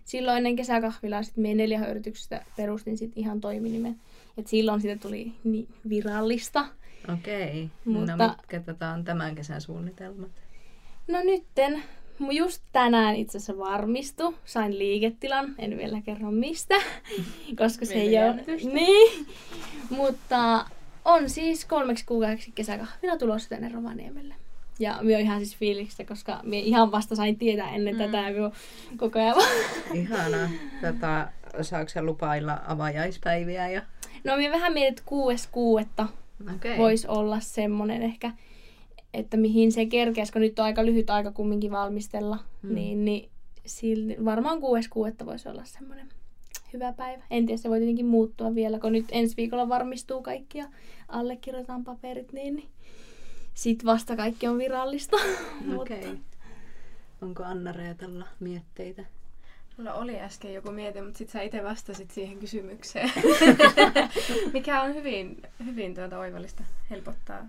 Silloin 0.05 0.37
ennen 0.37 0.55
kesäkahvilaa 0.55 1.23
sitten 1.23 1.41
meidän 1.41 1.57
neljä 1.57 1.87
yrityksestä 1.87 2.45
perustin 2.57 2.97
sit 2.97 3.11
ihan 3.15 3.41
toiminimen. 3.41 3.95
Et 4.37 4.47
silloin 4.47 4.81
siitä 4.81 5.01
tuli 5.01 5.33
niin 5.43 5.67
virallista. 5.89 6.65
Okei. 7.13 7.69
No 7.85 7.91
Mutta... 7.93 8.15
No 8.15 8.27
mitkä 8.27 8.59
tätä 8.59 8.89
on 8.89 9.03
tämän 9.03 9.35
kesän 9.35 9.61
suunnitelmat? 9.61 10.31
No 11.07 11.23
nytten 11.23 11.83
just 12.31 12.63
tänään 12.71 13.15
itse 13.15 13.37
asiassa 13.37 13.57
varmistu. 13.57 14.35
Sain 14.45 14.79
liiketilan, 14.79 15.55
en 15.57 15.77
vielä 15.77 16.01
kerro 16.01 16.31
mistä, 16.31 16.75
koska 17.61 17.85
se 17.85 17.93
ei 17.93 18.17
ole... 18.17 18.43
Niin, 18.73 19.27
mutta 19.89 20.65
on 21.05 21.29
siis 21.29 21.65
kolmeksi 21.65 22.05
kuukaudeksi 22.05 22.51
kesäkahvila 22.51 23.17
tulossa 23.17 23.49
tänne 23.49 23.69
Rovaniemelle. 23.69 24.35
Ja 24.79 24.99
minä 25.01 25.19
ihan 25.19 25.39
siis 25.39 25.57
fiilistä, 25.57 26.05
koska 26.05 26.39
minä 26.43 26.63
ihan 26.63 26.91
vasta 26.91 27.15
sain 27.15 27.37
tietää 27.37 27.69
ennen 27.69 27.95
mm. 27.95 27.99
tätä, 27.99 28.23
kun 28.33 28.51
koko 28.97 29.19
ajan 29.19 29.35
Ihana. 29.93 30.49
Tota, 30.81 31.27
saako 31.61 31.89
se 31.89 32.01
lupailla 32.01 32.61
avajaispäiviä? 32.67 33.69
Ja... 33.69 33.81
No 34.23 34.37
minä 34.37 34.51
vähän 34.51 34.73
mietin, 34.73 34.89
että 34.89 35.03
kuudes 35.05 35.47
kuudetta 35.47 36.07
okay. 36.55 36.77
voisi 36.77 37.07
olla 37.07 37.39
semmoinen 37.39 38.01
ehkä, 38.01 38.31
että 39.13 39.37
mihin 39.37 39.71
se 39.71 39.85
kerkeäisi, 39.85 40.31
kun 40.33 40.41
nyt 40.41 40.59
on 40.59 40.65
aika 40.65 40.85
lyhyt 40.85 41.09
aika 41.09 41.31
kumminkin 41.31 41.71
valmistella, 41.71 42.39
mm. 42.61 42.75
niin, 42.75 43.05
niin 43.05 43.29
silti, 43.65 44.25
varmaan 44.25 44.61
kuudes 44.61 44.87
kuudetta 44.87 45.25
voisi 45.25 45.49
olla 45.49 45.63
semmoinen 45.63 46.09
hyvä 46.73 46.93
päivä. 46.93 47.23
En 47.31 47.45
tiedä, 47.45 47.61
se 47.61 47.69
voi 47.69 47.77
tietenkin 47.77 48.05
muuttua 48.05 48.55
vielä, 48.55 48.79
kun 48.79 48.91
nyt 48.91 49.05
ensi 49.11 49.37
viikolla 49.37 49.69
varmistuu 49.69 50.21
kaikki 50.21 50.57
ja 50.57 50.65
allekirjoitetaan 51.07 51.83
paperit, 51.83 52.33
niin, 52.33 52.55
niin 52.55 52.69
sit 53.53 53.85
vasta 53.85 54.15
kaikki 54.15 54.47
on 54.47 54.57
virallista. 54.57 55.17
Okei. 55.77 55.99
Okay. 55.99 56.17
Onko 57.21 57.43
Anna 57.43 57.71
Reetalla 57.71 58.27
mietteitä? 58.39 59.05
Mulla 59.77 59.93
oli 59.93 60.19
äsken 60.19 60.53
joku 60.53 60.71
miete, 60.71 61.01
mutta 61.01 61.17
sitten 61.17 61.33
sä 61.33 61.41
itse 61.41 61.63
vastasit 61.63 62.11
siihen 62.11 62.39
kysymykseen. 62.39 63.11
Mikä 64.53 64.81
on 64.81 64.95
hyvin, 64.95 65.41
hyvin 65.65 65.95
tuota 65.95 66.19
oivallista, 66.19 66.63
helpottaa 66.89 67.47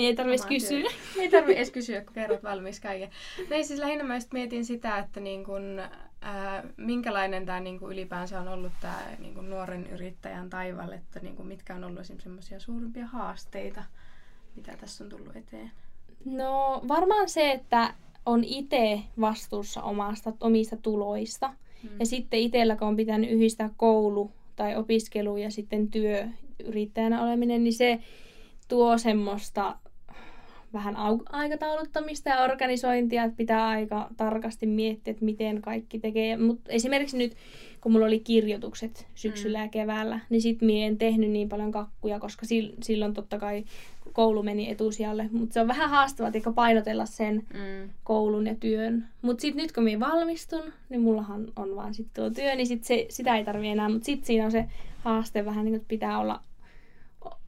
niin 0.00 0.08
ei 0.08 0.16
tarvitsisi 0.16 0.48
kysyä. 0.48 0.90
Ei 1.18 1.30
tarvitse 1.30 1.56
edes 1.56 1.70
kysyä, 1.70 2.00
kun 2.00 2.14
kerrot 2.14 2.42
valmis 2.42 2.80
kaiken. 2.80 3.10
No 3.38 3.56
ei, 3.56 3.64
siis 3.64 3.80
lähinnä 3.80 4.04
mä 4.04 4.18
mietin 4.32 4.64
sitä, 4.64 4.98
että 4.98 5.20
niin 5.20 5.44
kun, 5.44 5.82
ää, 6.20 6.64
minkälainen 6.76 7.46
tämä 7.46 7.60
niin 7.60 7.78
ylipäänsä 7.82 8.40
on 8.40 8.48
ollut 8.48 8.72
tämä 8.80 9.02
niin 9.18 9.50
nuoren 9.50 9.86
yrittäjän 9.86 10.50
taival, 10.50 10.92
että 10.92 11.20
niin 11.20 11.46
mitkä 11.46 11.74
on 11.74 11.84
ollut 11.84 12.06
semmoisia 12.18 12.60
suurimpia 12.60 13.06
haasteita, 13.06 13.84
mitä 14.56 14.76
tässä 14.76 15.04
on 15.04 15.10
tullut 15.10 15.36
eteen? 15.36 15.70
No 16.24 16.82
varmaan 16.88 17.28
se, 17.28 17.50
että 17.50 17.94
on 18.26 18.44
itse 18.44 19.00
vastuussa 19.20 19.82
omasta, 19.82 20.32
omista 20.40 20.76
tuloista. 20.76 21.52
Hmm. 21.82 21.90
Ja 21.98 22.06
sitten 22.06 22.40
itsellä, 22.40 22.76
kun 22.76 22.88
on 22.88 22.96
pitänyt 22.96 23.30
yhdistää 23.30 23.70
koulu 23.76 24.32
tai 24.56 24.76
opiskelu 24.76 25.36
ja 25.36 25.50
sitten 25.50 25.90
työ 25.90 26.28
yrittäjänä 26.64 27.22
oleminen, 27.22 27.64
niin 27.64 27.74
se 27.74 27.98
tuo 28.68 28.98
semmoista 28.98 29.76
vähän 30.72 30.96
aikatauluttamista 31.32 32.30
ja 32.30 32.42
organisointia, 32.42 33.24
että 33.24 33.36
pitää 33.36 33.68
aika 33.68 34.08
tarkasti 34.16 34.66
miettiä, 34.66 35.10
että 35.10 35.24
miten 35.24 35.62
kaikki 35.62 35.98
tekee. 35.98 36.36
Mutta 36.36 36.72
esimerkiksi 36.72 37.18
nyt, 37.18 37.36
kun 37.80 37.92
mulla 37.92 38.06
oli 38.06 38.18
kirjoitukset 38.18 39.06
syksyllä 39.14 39.58
mm. 39.58 39.64
ja 39.64 39.68
keväällä, 39.68 40.20
niin 40.30 40.42
sit 40.42 40.62
mie 40.62 40.86
en 40.86 40.98
tehnyt 40.98 41.30
niin 41.30 41.48
paljon 41.48 41.72
kakkuja, 41.72 42.20
koska 42.20 42.46
silloin 42.82 43.14
totta 43.14 43.38
kai 43.38 43.64
koulu 44.12 44.42
meni 44.42 44.70
etusijalle. 44.70 45.28
Mutta 45.32 45.54
se 45.54 45.60
on 45.60 45.68
vähän 45.68 45.90
haastavaa 45.90 46.32
että 46.34 46.52
painotella 46.52 47.06
sen 47.06 47.34
mm. 47.34 47.90
koulun 48.04 48.46
ja 48.46 48.54
työn. 48.54 49.08
Mutta 49.22 49.42
sitten 49.42 49.62
nyt 49.62 49.72
kun 49.72 49.84
minä 49.84 50.06
valmistun, 50.06 50.72
niin 50.88 51.00
mullahan 51.00 51.52
on 51.56 51.76
vaan 51.76 51.94
sit 51.94 52.06
tuo 52.14 52.30
työ, 52.30 52.54
niin 52.54 52.66
sit 52.66 52.84
se, 52.84 53.06
sitä 53.08 53.36
ei 53.36 53.44
tarvi 53.44 53.68
enää. 53.68 53.88
Mutta 53.88 54.06
sitten 54.06 54.26
siinä 54.26 54.44
on 54.44 54.52
se 54.52 54.64
haaste 54.98 55.44
vähän, 55.44 55.64
niin 55.64 55.74
että 55.74 55.88
pitää 55.88 56.18
olla 56.18 56.40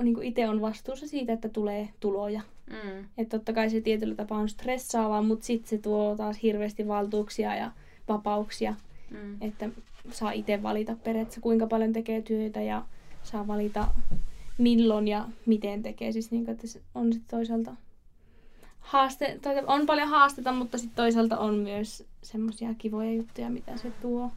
niin 0.02 0.14
kuin 0.14 0.26
itse 0.26 0.48
on 0.48 0.60
vastuussa 0.60 1.08
siitä, 1.08 1.32
että 1.32 1.48
tulee 1.48 1.88
tuloja. 2.00 2.40
Mm. 2.70 3.04
Että 3.18 3.38
totta 3.38 3.52
kai 3.52 3.70
se 3.70 3.80
tietyllä 3.80 4.14
tapaa 4.14 4.38
on 4.38 4.48
stressaavaa, 4.48 5.22
mutta 5.22 5.46
sitten 5.46 5.68
se 5.68 5.78
tuo 5.78 6.14
taas 6.16 6.42
hirveästi 6.42 6.88
valtuuksia 6.88 7.56
ja 7.56 7.70
vapauksia. 8.08 8.74
Mm. 9.10 9.36
Että 9.40 9.68
saa 10.10 10.32
itse 10.32 10.62
valita 10.62 10.96
periaatteessa 11.04 11.40
kuinka 11.40 11.66
paljon 11.66 11.92
tekee 11.92 12.22
työtä 12.22 12.62
ja 12.62 12.84
saa 13.22 13.46
valita 13.46 13.88
milloin 14.58 15.08
ja 15.08 15.28
miten 15.46 15.82
tekee. 15.82 16.12
Siis 16.12 16.30
niin 16.30 16.44
kuin, 16.44 16.52
että 16.52 16.66
se 16.66 16.80
on 16.94 17.12
sitten 17.12 17.38
toisaalta 17.38 17.76
haaste, 18.80 19.38
tai 19.42 19.62
on 19.66 19.86
paljon 19.86 20.08
haasteita, 20.08 20.52
mutta 20.52 20.78
sitten 20.78 20.96
toisaalta 20.96 21.38
on 21.38 21.54
myös 21.54 22.04
semmoisia 22.22 22.74
kivoja 22.78 23.12
juttuja, 23.12 23.50
mitä 23.50 23.76
se 23.76 23.90
tuo. 23.90 24.30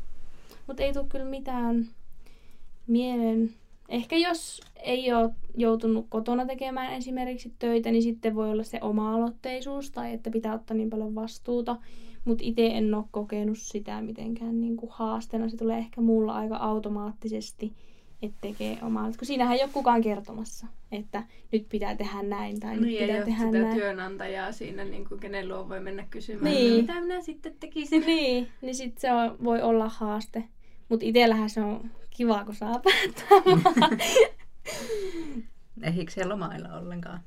Mutta 0.68 0.84
ei 0.84 0.94
tule 0.94 1.06
kyllä 1.10 1.26
mitään 1.26 1.88
mielen 2.88 3.54
Ehkä 3.90 4.16
jos 4.18 4.62
ei 4.84 5.14
ole 5.14 5.30
joutunut 5.58 6.06
kotona 6.10 6.46
tekemään 6.46 6.94
esimerkiksi 6.94 7.54
töitä, 7.60 7.92
niin 7.92 8.04
sitten 8.04 8.36
voi 8.36 8.52
olla 8.52 8.64
se 8.64 8.80
oma-aloitteisuus 8.82 9.92
tai 9.92 10.14
että 10.14 10.32
pitää 10.32 10.54
ottaa 10.54 10.78
niin 10.78 10.90
paljon 10.90 11.16
vastuuta. 11.16 11.78
Mutta 12.26 12.44
itse 12.48 12.68
en 12.68 12.94
ole 12.94 13.04
kokenut 13.12 13.58
sitä 13.58 14.02
mitenkään 14.02 14.62
niin 14.62 14.78
kuin 14.78 14.90
haasteena. 14.94 15.50
Se 15.50 15.58
tulee 15.58 15.78
ehkä 15.78 16.02
mulla 16.02 16.34
aika 16.34 16.56
automaattisesti. 16.58 17.74
että 18.22 18.38
tekee 18.42 18.78
omaa. 18.82 19.04
Kun 19.06 19.26
siinähän 19.28 19.58
ei 19.58 19.64
ole 19.64 19.70
kukaan 19.74 20.02
kertomassa, 20.02 20.68
että 20.92 21.24
nyt 21.52 21.66
pitää 21.70 21.96
tehdä 21.96 22.24
näin 22.24 22.60
tai 22.60 22.74
nyt 22.76 22.82
Niin, 22.86 22.98
ei 23.02 23.08
pitää 23.08 23.18
ole 23.18 23.26
tehdä 23.26 23.46
sitä 23.46 23.58
näin. 23.60 23.76
työnantajaa 23.76 24.52
siinä, 24.52 24.84
niin 24.86 25.08
kuin, 25.08 25.20
kenen 25.20 25.48
luo 25.48 25.70
voi 25.70 25.80
mennä 25.80 26.08
kysymään, 26.10 26.56
Niin. 26.56 26.80
että 26.80 26.94
mitä 26.94 27.02
minä 27.08 27.22
sitten 27.22 27.56
tekisin. 27.60 28.04
Niin, 28.06 28.48
niin 28.62 28.76
sit 28.76 28.98
se 28.98 29.12
on, 29.14 29.36
voi 29.44 29.62
olla 29.62 29.90
haaste. 29.90 30.44
Mutta 30.90 31.06
itsellähän 31.06 31.50
se 31.50 31.62
on 31.62 31.92
kiva, 32.18 32.46
kun 32.46 32.56
saa 32.56 32.80
päättää. 32.80 33.58
Ehdikö 35.84 36.12
siellä 36.12 36.34
lomailla 36.34 36.78
ollenkaan? 36.78 37.20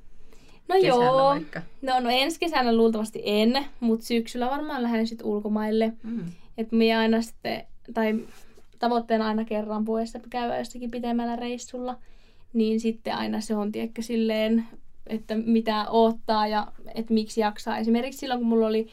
No 0.69 0.75
Kesällä 0.75 1.05
joo. 1.05 1.25
vaikka. 1.25 1.63
No, 1.83 2.01
no 2.01 2.11
ensi 2.11 2.41
kesänä 2.41 2.77
luultavasti 2.77 3.23
en, 3.25 3.65
mutta 3.81 4.07
syksyllä 4.07 4.51
varmaan 4.51 4.83
lähden 4.83 5.07
sitten 5.07 5.27
ulkomaille. 5.27 5.93
Mm. 6.03 6.25
Että 6.59 6.77
minä 6.77 6.99
aina 6.99 7.23
sitten, 7.23 7.67
tai 7.95 8.27
tavoitteena 8.79 9.27
aina 9.27 9.45
kerran 9.45 9.87
vuodessa 9.87 10.21
käydä 10.31 10.59
jossakin 10.59 10.91
pitemmällä 10.91 11.37
reissulla. 11.37 11.99
Niin 12.53 12.81
sitten 12.81 13.15
aina 13.15 13.41
se 13.41 13.57
on, 13.57 13.73
tiedätkö, 13.73 14.03
silleen, 14.03 14.67
että 15.07 15.35
mitä 15.35 15.91
odottaa 15.91 16.47
ja 16.47 16.67
että 16.95 17.15
miksi 17.15 17.41
jaksaa. 17.41 17.79
Esimerkiksi 17.79 18.19
silloin, 18.19 18.41
kun 18.41 18.49
mulla 18.49 18.67
oli 18.67 18.89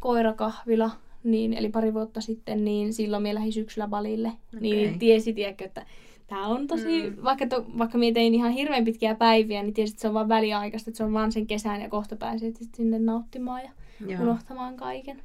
koirakahvila, 0.00 0.90
niin, 1.24 1.52
eli 1.52 1.68
pari 1.68 1.94
vuotta 1.94 2.20
sitten, 2.20 2.64
niin 2.64 2.92
silloin 2.92 3.22
minä 3.22 3.34
lähdin 3.34 3.52
syksyllä 3.52 3.88
balille. 3.88 4.28
Okay. 4.28 4.60
Niin 4.60 4.98
tiesi, 4.98 5.32
tiedätkö, 5.32 5.64
että 5.64 5.86
tämä 6.26 6.46
on 6.46 6.66
tosi, 6.66 7.10
Mm. 7.10 7.16
vaikka, 7.24 7.46
to, 7.46 7.64
vaikka 7.78 7.98
minä 7.98 8.14
tein 8.14 8.34
ihan 8.34 8.50
hirveän 8.52 8.84
pitkiä 8.84 9.14
päiviä, 9.14 9.62
niin 9.62 9.74
tiesit, 9.74 9.94
että 9.94 10.02
se 10.02 10.08
on 10.08 10.14
vain 10.14 10.28
väliaikaista, 10.28 10.90
että 10.90 10.98
se 10.98 11.04
on 11.04 11.12
vaan 11.12 11.32
sen 11.32 11.46
kesän 11.46 11.80
ja 11.82 11.88
kohta 11.88 12.16
pääset 12.16 12.56
sit 12.56 12.74
sinne 12.74 12.98
nauttimaan 12.98 13.62
ja 13.62 13.70
Joo. 14.06 14.22
unohtamaan 14.22 14.76
kaiken. 14.76 15.22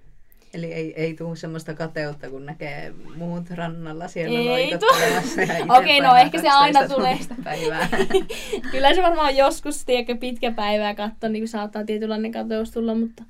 Eli 0.54 0.74
ei, 0.74 0.94
ei 0.96 1.14
tule 1.14 1.36
semmoista 1.36 1.74
kateutta, 1.74 2.30
kun 2.30 2.46
näkee 2.46 2.94
muut 3.16 3.50
rannalla 3.50 4.08
siellä 4.08 4.40
Ei 4.40 4.46
loikottelemassa. 4.46 5.42
Okei, 5.80 6.02
no 6.02 6.16
ehkä 6.16 6.42
se 6.42 6.50
aina 6.50 6.80
12 6.80 6.96
tulee. 6.96 7.18
Päivää. 7.44 7.88
Kyllä 8.72 8.94
se 8.96 9.02
varmaan 9.04 9.38
joskus, 9.38 9.86
tiedätkö, 9.86 10.16
pitkä 10.16 10.52
päivää 10.52 10.96
katsoa, 10.96 11.30
niin 11.30 11.48
saattaa 11.48 11.86
tietynlainen 11.86 12.32
kateus 12.32 12.72
tulla, 12.72 12.96
mutta 12.96 13.24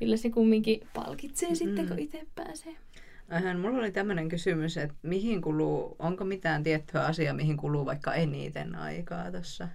kyllä 0.00 0.16
se 0.16 0.30
kumminkin 0.30 0.80
palkitsee 0.94 1.48
mm. 1.48 1.54
sitten, 1.54 1.88
kun 1.88 1.98
itse 1.98 2.26
pääsee. 2.34 2.76
Aihan, 3.30 3.60
mulla 3.60 3.78
oli 3.78 3.92
tämmöinen 3.92 4.28
kysymys, 4.28 4.76
että 4.76 4.94
mihin 5.02 5.42
kuluu, 5.42 5.96
onko 5.98 6.24
mitään 6.24 6.62
tiettyä 6.62 7.04
asiaa, 7.04 7.34
mihin 7.34 7.56
kuluu 7.56 7.86
vaikka 7.86 8.14
eniten 8.14 8.74
aikaa 8.74 9.30
tuossa 9.30 9.68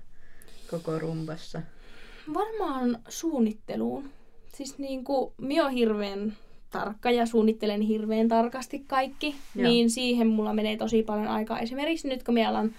koko 0.72 1.00
rumpassa? 1.00 1.62
Varmaan 2.34 3.00
suunnitteluun. 3.08 4.10
Siis 4.54 4.78
niin 4.80 5.04
kuin, 5.04 5.34
minä 5.42 5.64
olen 5.64 5.74
hirveän 5.74 6.34
tarkka 6.70 7.12
ja 7.12 7.26
suunnittelen 7.26 7.82
hirveän 7.82 8.28
tarkasti 8.28 8.80
kaikki, 8.88 9.36
Joo. 9.56 9.70
Niin 9.70 9.90
siihen 9.90 10.28
mulla 10.28 10.54
menee 10.54 10.78
tosi 10.78 11.04
paljon 11.04 11.28
aikaa. 11.28 11.60
Esimerkiksi 11.60 12.08
nyt 12.08 12.24
kun 12.24 12.34
minä 12.34 12.50
alan 12.50 12.72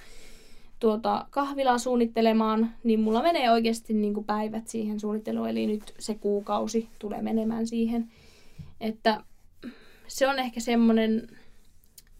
tuota 0.81 1.27
kahvilaa 1.31 1.79
suunnittelemaan, 1.79 2.75
niin 2.85 3.01
mulla 3.01 3.23
menee 3.23 3.51
oikeasti 3.51 3.95
niin 3.95 4.15
kuin 4.15 4.27
päivät 4.27 4.69
siihen 4.69 5.01
suunnitteluun, 5.01 5.49
eli 5.49 5.67
nyt 5.67 5.95
se 5.99 6.15
kuukausi 6.15 6.89
tulee 6.99 7.23
menemään 7.23 7.67
siihen. 7.67 8.13
Että 8.81 9.25
se 10.07 10.29
on 10.29 10.39
ehkä 10.39 10.61
semmoinen, 10.61 11.29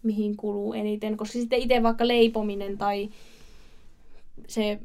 mihin 0.03 0.37
kuluu 0.37 0.73
eniten, 0.73 1.17
koska 1.17 1.39
sitten 1.39 1.59
itse 1.59 1.83
vaikka 1.83 2.07
leipominen 2.07 2.77
tai 2.77 3.09
se 4.47 4.79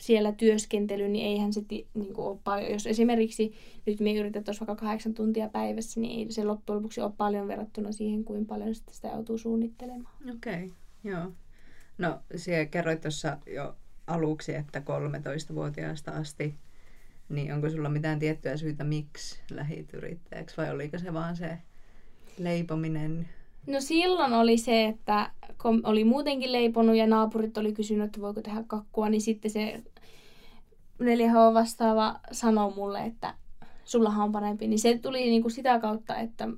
siellä 0.00 0.32
työskentely, 0.32 1.08
niin 1.08 1.26
eihän 1.26 1.52
se 1.52 1.64
niin 1.70 2.14
kuin 2.14 2.26
ole 2.26 2.38
paljon. 2.44 2.72
Jos 2.72 2.86
esimerkiksi 2.86 3.54
nyt 3.86 4.00
me 4.00 4.14
yritettäisiin 4.14 4.66
vaikka 4.66 4.84
kahdeksan 4.84 5.14
tuntia 5.14 5.48
päivässä, 5.48 6.00
niin 6.00 6.18
ei 6.18 6.32
se 6.32 6.44
loppujen 6.44 6.76
lopuksi 6.76 7.00
ole 7.00 7.12
paljon 7.16 7.48
verrattuna 7.48 7.92
siihen, 7.92 8.24
kuin 8.24 8.46
paljon 8.46 8.74
sitä 8.74 9.08
joutuu 9.08 9.38
suunnittelemaan. 9.38 10.14
Okei, 10.36 10.54
okay, 10.54 10.70
joo. 11.04 11.32
No, 11.98 12.20
siellä 12.36 12.66
kerroit 12.66 13.00
tuossa 13.00 13.38
jo 13.46 13.76
aluksi, 14.06 14.54
että 14.54 14.78
13-vuotiaasta 14.78 16.10
asti, 16.10 16.54
niin 17.28 17.54
onko 17.54 17.70
sulla 17.70 17.88
mitään 17.88 18.18
tiettyä 18.18 18.56
syytä, 18.56 18.84
miksi 18.84 19.40
lähit 19.50 19.94
yrittäjäksi, 19.94 20.56
vai 20.56 20.70
oliko 20.70 20.98
se 20.98 21.12
vaan 21.12 21.36
se 21.36 21.58
leipominen? 22.38 23.28
No 23.66 23.80
silloin 23.80 24.32
oli 24.32 24.58
se, 24.58 24.84
että 24.84 25.30
kun 25.62 25.80
oli 25.84 26.04
muutenkin 26.04 26.52
leiponut 26.52 26.96
ja 26.96 27.06
naapurit 27.06 27.58
oli 27.58 27.72
kysynyt, 27.72 28.06
että 28.06 28.20
voiko 28.20 28.42
tehdä 28.42 28.64
kakkua, 28.66 29.08
niin 29.08 29.20
sitten 29.20 29.50
se 29.50 29.82
4H 31.02 31.54
vastaava 31.54 32.20
sanoi 32.32 32.74
mulle, 32.74 33.04
että 33.04 33.34
sullahan 33.84 34.24
on 34.24 34.32
parempi. 34.32 34.66
Niin 34.66 34.78
se 34.78 34.98
tuli 34.98 35.20
niinku 35.20 35.50
sitä 35.50 35.78
kautta, 35.78 36.16
että 36.16 36.48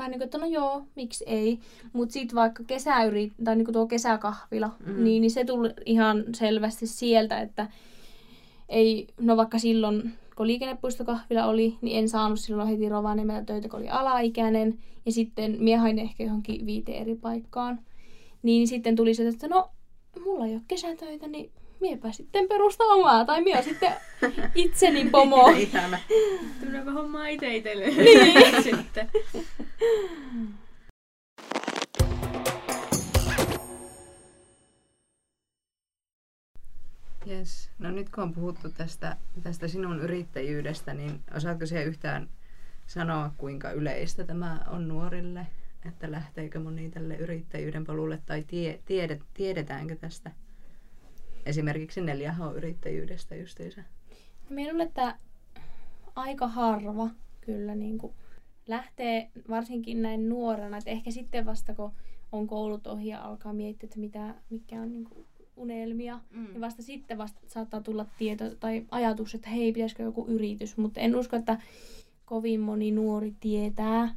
vähän 0.00 0.10
niin 0.10 0.18
kuin, 0.18 0.24
että 0.26 0.38
no 0.38 0.46
joo, 0.46 0.82
miksi 0.94 1.24
ei. 1.26 1.58
Mutta 1.92 2.12
sitten 2.12 2.36
vaikka 2.36 2.64
kesäyri, 2.66 3.32
tai 3.44 3.56
niinku 3.56 3.72
tuo 3.72 3.86
kesäkahvila, 3.86 4.70
Mm. 4.86 5.04
niin, 5.04 5.20
niin 5.20 5.30
se 5.30 5.44
tuli 5.44 5.70
ihan 5.86 6.24
selvästi 6.34 6.86
sieltä, 6.86 7.40
että 7.40 7.66
ei, 8.68 9.06
no 9.20 9.36
vaikka 9.36 9.58
silloin, 9.58 10.12
kun 10.36 10.46
liikennepuistokahvila 10.46 11.46
oli, 11.46 11.76
niin 11.80 11.98
en 11.98 12.08
saanut 12.08 12.40
silloin 12.40 12.68
heti 12.68 12.88
Rovaniemellä 12.88 13.44
töitä, 13.44 13.68
kun 13.68 13.78
oli 13.80 13.88
alaikäinen. 13.88 14.78
Ja 15.06 15.12
sitten 15.12 15.56
mie 15.58 15.76
hain 15.76 15.98
ehkä 15.98 16.24
johonkin 16.24 16.66
viiteen 16.66 17.02
eri 17.02 17.14
paikkaan. 17.14 17.78
Niin 18.42 18.68
sitten 18.68 18.96
tuli 18.96 19.14
se, 19.14 19.28
että 19.28 19.48
no, 19.48 19.70
mulla 20.24 20.46
ei 20.46 20.52
ole 20.52 20.62
kesätöitä, 20.68 21.28
niin 21.28 21.50
miepä 21.80 22.12
sitten 22.12 22.48
perusta 22.48 22.84
omaa. 22.84 23.24
Tai 23.24 23.42
mie 23.42 23.62
sitten 23.62 23.92
itseni 24.54 25.10
pomo. 25.10 25.48
Ihana. 25.48 25.98
Tämmöinen 26.60 26.92
hommaa 26.92 27.26
itse 27.28 27.56
itselle. 27.56 27.86
Niin. 27.86 28.62
sitten. 28.62 29.10
Yes. 37.30 37.70
No 37.78 37.90
nyt 37.90 38.08
kun 38.08 38.24
on 38.24 38.32
puhuttu 38.32 38.70
tästä, 38.70 39.16
tästä 39.42 39.68
sinun 39.68 40.00
yrittäjyydestä, 40.00 40.94
niin 40.94 41.20
osaatko 41.36 41.66
siihen 41.66 41.86
yhtään 41.86 42.28
sanoa, 42.86 43.32
kuinka 43.38 43.70
yleistä 43.70 44.24
tämä 44.24 44.64
on 44.70 44.88
nuorille? 44.88 45.46
Että 45.88 46.10
lähteekö 46.10 46.60
moni 46.60 46.90
tälle 46.90 47.16
yrittäjyyden 47.16 47.84
polulle 47.84 48.22
tai 48.26 48.44
tie, 48.44 48.80
tiedet, 48.84 49.22
tiedetäänkö 49.34 49.96
tästä? 49.96 50.30
Esimerkiksi 51.46 52.00
4H-yrittäjyydestä 52.00 53.34
justiinsa. 53.34 53.82
Minä 54.50 54.72
luulen, 54.72 54.86
että 54.86 55.18
aika 56.14 56.48
harva 56.48 57.10
kyllä 57.40 57.74
niin 57.74 57.98
kuin 57.98 58.12
lähtee 58.70 59.30
varsinkin 59.48 60.02
näin 60.02 60.28
nuorena. 60.28 60.76
Että 60.76 60.90
ehkä 60.90 61.10
sitten 61.10 61.46
vasta 61.46 61.74
kun 61.74 61.92
on 62.32 62.46
koulut 62.46 62.86
ohi 62.86 63.08
ja 63.08 63.22
alkaa 63.24 63.52
miettiä, 63.52 63.86
että 63.86 64.00
mitä, 64.00 64.34
mikä 64.50 64.82
on 64.82 64.92
niin 64.92 65.04
kuin 65.04 65.26
unelmia, 65.56 66.20
Mm. 66.30 66.44
niin 66.46 66.60
vasta 66.60 66.82
sitten 66.82 67.18
vasta 67.18 67.40
saattaa 67.46 67.80
tulla 67.80 68.06
tieto 68.18 68.44
tai 68.60 68.86
ajatus, 68.90 69.34
että 69.34 69.50
hei, 69.50 69.72
pitäisikö 69.72 70.02
joku 70.02 70.26
yritys. 70.28 70.76
Mutta 70.76 71.00
en 71.00 71.16
usko, 71.16 71.36
että 71.36 71.58
kovin 72.24 72.60
moni 72.60 72.90
nuori 72.90 73.34
tietää. 73.40 74.14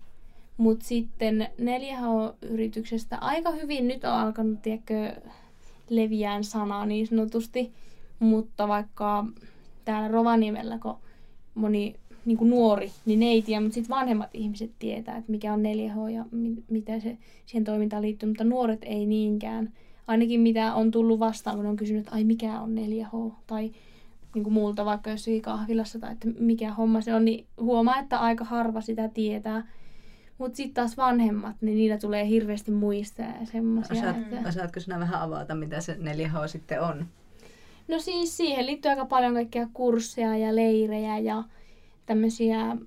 Mutta 0.57 0.85
sitten 0.85 1.47
4H-yrityksestä 1.59 3.17
aika 3.17 3.51
hyvin 3.51 3.87
nyt 3.87 4.03
on 4.03 4.11
alkanut, 4.11 4.61
tiedätkö, 4.61 5.15
leviään 5.89 6.43
sana 6.43 6.85
niin 6.85 7.07
sanotusti. 7.07 7.71
Mutta 8.19 8.67
vaikka 8.67 9.25
täällä 9.85 10.07
Rovaniemellä, 10.07 10.79
kun 10.79 10.97
moni 11.55 11.95
niin 12.25 12.37
kuin 12.37 12.49
nuori, 12.49 12.91
niin 13.05 13.19
ne 13.19 13.25
ei 13.25 13.41
tiedä, 13.41 13.61
mutta 13.61 13.73
sitten 13.75 13.95
vanhemmat 13.95 14.29
ihmiset 14.33 14.71
tietää, 14.79 15.17
että 15.17 15.31
mikä 15.31 15.53
on 15.53 15.63
4H 15.63 16.09
ja 16.13 16.25
mi- 16.31 16.63
mitä 16.69 16.99
se 16.99 17.17
siihen 17.45 17.63
toimintaan 17.63 18.01
liittyy, 18.01 18.29
mutta 18.29 18.43
nuoret 18.43 18.79
ei 18.83 19.05
niinkään. 19.05 19.73
Ainakin 20.07 20.39
mitä 20.39 20.73
on 20.73 20.91
tullut 20.91 21.19
vastaan, 21.19 21.55
kun 21.55 21.65
on 21.65 21.75
kysynyt, 21.75 21.99
että 21.99 22.15
ai 22.15 22.23
mikä 22.23 22.59
on 22.61 22.75
4H, 22.75 23.33
tai 23.47 23.71
niin 24.35 24.43
kuin 24.43 24.53
muulta 24.53 24.85
vaikka 24.85 25.09
jossakin 25.09 25.41
kahvilassa, 25.41 25.99
tai 25.99 26.11
että 26.11 26.27
mikä 26.39 26.73
homma 26.73 27.01
se 27.01 27.15
on, 27.15 27.25
niin 27.25 27.45
huomaa, 27.61 27.99
että 27.99 28.19
aika 28.19 28.43
harva 28.43 28.81
sitä 28.81 29.09
tietää. 29.09 29.67
Mutta 30.37 30.57
sitten 30.57 30.73
taas 30.73 30.97
vanhemmat, 30.97 31.55
niin 31.61 31.77
niillä 31.77 31.97
tulee 31.97 32.27
hirveästi 32.27 32.71
muistaa 32.71 33.25
ja 33.25 33.45
semmoisia. 33.45 33.97
Osaat, 33.97 34.17
Että... 34.17 34.49
osaatko 34.49 34.79
sinä 34.79 34.99
vähän 34.99 35.21
avata, 35.21 35.55
mitä 35.55 35.81
se 35.81 35.93
4H 35.93 36.47
sitten 36.47 36.81
on? 36.81 37.05
No 37.87 37.99
siis 37.99 38.37
siihen 38.37 38.65
liittyy 38.65 38.89
aika 38.89 39.05
paljon 39.05 39.33
kaikkia 39.33 39.67
kursseja 39.73 40.37
ja 40.37 40.55
leirejä 40.55 41.17
ja 41.17 41.43
tämmöisiä 42.05 42.77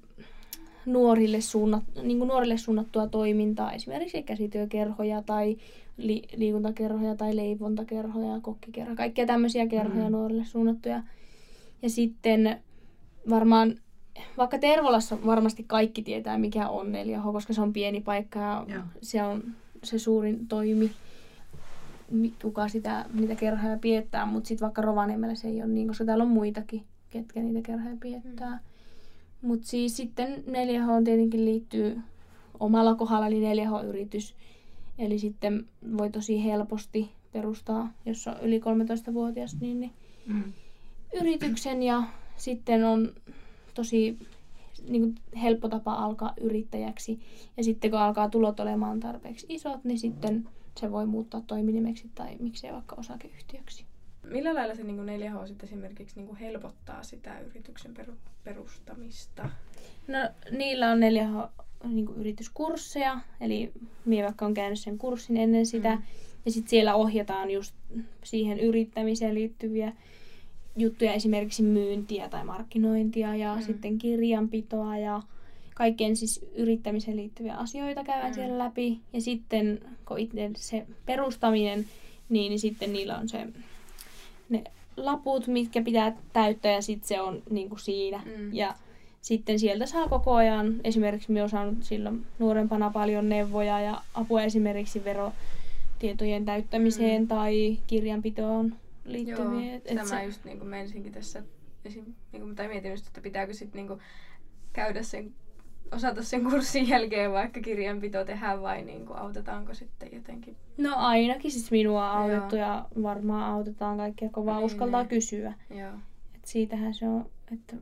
nuorille, 0.87 1.41
suunnat, 1.41 1.85
niin 2.03 2.19
kuin 2.19 2.29
nuorille 2.29 2.57
suunnattua 2.57 3.07
toimintaa, 3.07 3.73
esimerkiksi 3.73 4.23
käsityökerhoja 4.23 5.23
tai 5.23 5.57
li, 5.97 6.23
liikuntakerhoja 6.37 7.15
tai 7.17 7.37
leivontakerhoja, 7.37 8.41
kokkikerhoja, 8.41 8.97
kaikkia 8.97 9.27
tämmöisiä 9.27 9.67
kerhoja 9.67 10.05
Mm. 10.05 10.13
nuorille 10.13 10.45
suunnattuja. 10.45 11.03
Ja 11.83 11.91
sitten 11.91 12.61
varmaan, 13.31 13.75
vaikka 14.37 14.59
Tervolassa 14.59 15.19
varmasti 15.27 15.65
kaikki 15.67 16.03
tietää 16.03 16.39
mikä 16.39 16.69
on 16.69 16.87
4H, 16.93 17.33
koska 17.33 17.53
se 17.53 17.61
on 17.61 17.73
pieni 17.73 18.01
paikka 18.01 18.39
ja 18.41 18.65
Joo. 18.69 18.83
se 19.03 19.23
on 19.23 19.43
se 19.83 19.99
suurin 19.99 20.49
toimi, 20.49 20.91
mi- 22.11 22.35
kuka 22.43 22.69
sitä, 22.69 23.05
niitä 23.15 23.35
kerhoja 23.35 23.79
piettää, 23.79 24.27
mutta 24.27 24.49
sitten 24.49 24.67
vaikka 24.67 24.83
Rovaniemellä 24.83 25.35
se 25.35 25.49
ei 25.49 25.63
ole 25.63 25.67
niin, 25.73 25.89
koska 25.89 26.05
täällä 26.05 26.25
on 26.25 26.31
muitakin, 26.31 26.83
ketkä 27.11 27.41
niitä 27.41 27.67
kerhoja 27.67 27.97
piettää. 28.01 28.51
Mm. 28.51 28.76
Mutta 29.43 29.67
siis 29.67 29.97
sitten 29.97 30.45
4H 30.47 31.05
tietenkin 31.05 31.45
liittyy 31.45 32.01
omalla 32.61 32.95
kohdalla, 32.95 33.27
eli 33.27 33.41
4H-yritys. 33.41 34.35
Eli 34.99 35.19
sitten 35.19 35.67
voi 35.99 36.11
tosi 36.11 36.45
helposti 36.45 37.11
perustaa, 37.33 37.93
jos 38.07 38.27
on 38.29 38.41
yli 38.43 38.61
13-vuotias, 38.61 39.57
niin, 39.61 39.81
niin 39.81 39.93
Mm. 40.27 40.53
yrityksen 41.21 41.83
ja 41.83 42.03
sitten 42.37 42.85
on 42.85 43.13
tosi 43.75 44.19
niin 44.89 45.03
kuin 45.03 45.15
helppo 45.43 45.69
tapa 45.69 45.93
alkaa 45.95 46.33
yrittäjäksi. 46.41 47.21
Ja 47.57 47.65
sitten 47.65 47.91
kun 47.91 48.01
alkaa 48.01 48.29
tulot 48.29 48.61
olemaan 48.61 49.01
tarpeeksi 49.01 49.47
isot, 49.49 49.85
niin 49.85 49.99
sitten 49.99 50.49
se 50.81 50.93
voi 50.93 51.07
muuttaa 51.07 51.41
toiminimeksi 51.47 52.11
tai 52.15 52.37
miksei 52.41 52.73
vaikka 52.73 52.97
osakeyhtiöksi. 52.99 53.85
Millä 54.31 54.55
lailla 54.55 54.75
se 54.75 54.83
niin 54.83 55.07
4H 55.07 55.47
sit 55.49 55.65
esimerkiksi 55.65 56.21
niin 56.21 56.37
helpottaa 56.37 57.03
sitä 57.03 57.41
yrityksen 57.41 57.95
peru- 57.95 58.17
perustamista? 58.45 59.51
No 60.09 60.19
niillä 60.51 60.91
on 60.91 61.01
neljä 61.01 61.29
niin 61.85 62.07
kuin 62.07 62.19
yrityskursseja, 62.19 63.21
eli 63.41 63.73
minä 64.05 64.25
vaikka 64.25 64.47
on 64.47 64.55
käynyt 64.55 64.81
sen 64.81 64.99
kurssin 64.99 65.37
ennen 65.37 65.67
sitä, 65.67 65.97
Mm. 65.97 66.03
ja 66.45 66.51
sitten 66.53 66.71
siellä 66.71 66.95
ohjataan 66.95 67.51
just 67.51 67.75
siihen 68.25 68.61
yrittämiseen 68.61 69.35
liittyviä 69.35 69.93
juttuja, 70.77 71.13
esimerkiksi 71.13 71.63
myyntiä 71.63 72.29
tai 72.29 72.45
markkinointia 72.45 73.37
ja 73.37 73.57
Mm. 73.57 73.63
sitten 73.63 73.99
kirjanpitoa 73.99 74.99
ja 74.99 75.23
kaikkeen 75.75 76.17
siis 76.17 76.47
yrittämiseen 76.55 77.17
liittyviä 77.17 77.55
asioita 77.57 78.05
käydään 78.05 78.31
Mm. 78.31 78.35
siellä 78.35 78.59
läpi. 78.59 79.01
Ja 79.13 79.21
sitten 79.21 79.81
kun 80.09 80.19
itse 80.19 80.51
se 80.57 80.87
perustaminen, 81.07 81.87
niin, 82.29 82.51
niin 82.51 82.59
sitten 82.61 82.93
niillä 82.93 83.19
on 83.19 83.29
se 83.29 83.47
ne 84.49 84.65
laput, 84.97 85.47
mitkä 85.47 85.83
pitää 85.83 86.17
täyttää 86.33 86.73
ja 86.73 86.83
sitten 86.83 87.09
se 87.09 87.21
on 87.21 87.43
niin 87.51 87.69
kuin 87.69 87.79
siinä. 87.81 88.23
Mm. 88.39 88.55
Ja 88.55 88.75
sitten 89.23 89.59
sieltä 89.59 89.87
saa 89.87 90.09
koko 90.09 90.35
ajan, 90.35 90.81
esimerkiksi 90.85 91.31
minä 91.33 91.41
olen 91.41 91.51
saanut 91.51 91.83
silloin 91.83 92.27
nuorempana 92.39 92.91
paljon 92.91 93.29
neuvoja 93.29 93.81
ja 93.81 94.01
apua 94.15 94.43
esimerkiksi 94.43 95.03
verotietojen 95.05 96.45
täyttämiseen 96.45 97.23
Mm. 97.23 97.29
tai 97.29 97.79
kirjanpitoon 97.87 98.67
Joo, 98.69 98.77
liittyviä. 99.05 99.75
Et- 99.75 99.83
et 99.91 100.07
se- 100.07 100.25
just 100.25 100.45
niin 100.45 100.59
kuin 100.59 100.69
menisinkin 100.69 101.13
tässä, 101.13 101.43
esim, 101.85 102.05
niin 102.33 102.43
kuin, 102.43 102.57
tai 102.57 102.69
mietin 102.69 102.91
just, 102.91 103.07
että 103.07 103.21
pitääkö 103.21 103.55
sitten 103.55 103.79
niin 103.79 103.89
kuin 103.89 104.01
käydä 104.73 105.03
sen, 105.03 105.35
osata 105.93 106.23
sen 106.23 106.45
kurssin 106.45 106.89
jälkeen 106.89 107.33
vaikka 107.33 107.61
kirjanpito 107.61 108.25
tehdä 108.25 108.63
vai 108.63 108.83
niin 108.83 109.07
kuin 109.07 109.19
autetaanko 109.19 109.75
sitten 109.75 110.09
jotenkin? 110.13 110.57
No 110.79 110.91
ainakin 110.97 111.51
siis 111.51 111.71
minua 111.71 112.13
on 112.13 112.17
Joo. 112.31 112.35
autettu 112.35 112.57
ja 112.57 112.85
varmaan 113.03 113.53
autetaan 113.53 113.97
kaikkia, 113.97 114.29
kun 114.31 114.47
vaan 114.47 114.57
Niin, 114.57 114.67
uskaltaa 114.67 115.01
niin. 115.03 115.09
kysyä. 115.09 115.55
Joo. 115.71 115.91
Et 116.35 116.45
siitähän 116.45 116.95
se 116.95 117.09
on, 117.09 117.27
että 117.53 117.77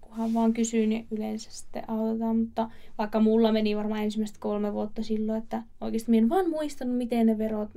kunhan 0.00 0.34
vaan 0.34 0.52
kysyy, 0.52 0.86
niin 0.86 1.06
yleensä 1.10 1.50
sitten 1.50 1.90
autetaan. 1.90 2.36
Mutta 2.36 2.70
vaikka 2.98 3.20
mulla 3.20 3.52
meni 3.52 3.76
varmaan 3.76 4.02
ensimmäistä 4.02 4.38
kolme 4.40 4.72
vuotta 4.72 5.02
silloin, 5.02 5.38
että 5.42 5.62
oikeasti 5.80 6.10
minä 6.10 6.22
en 6.24 6.28
vaan 6.28 6.50
muistanut, 6.50 6.96
miten 6.96 7.26
ne 7.26 7.38
verot 7.38 7.68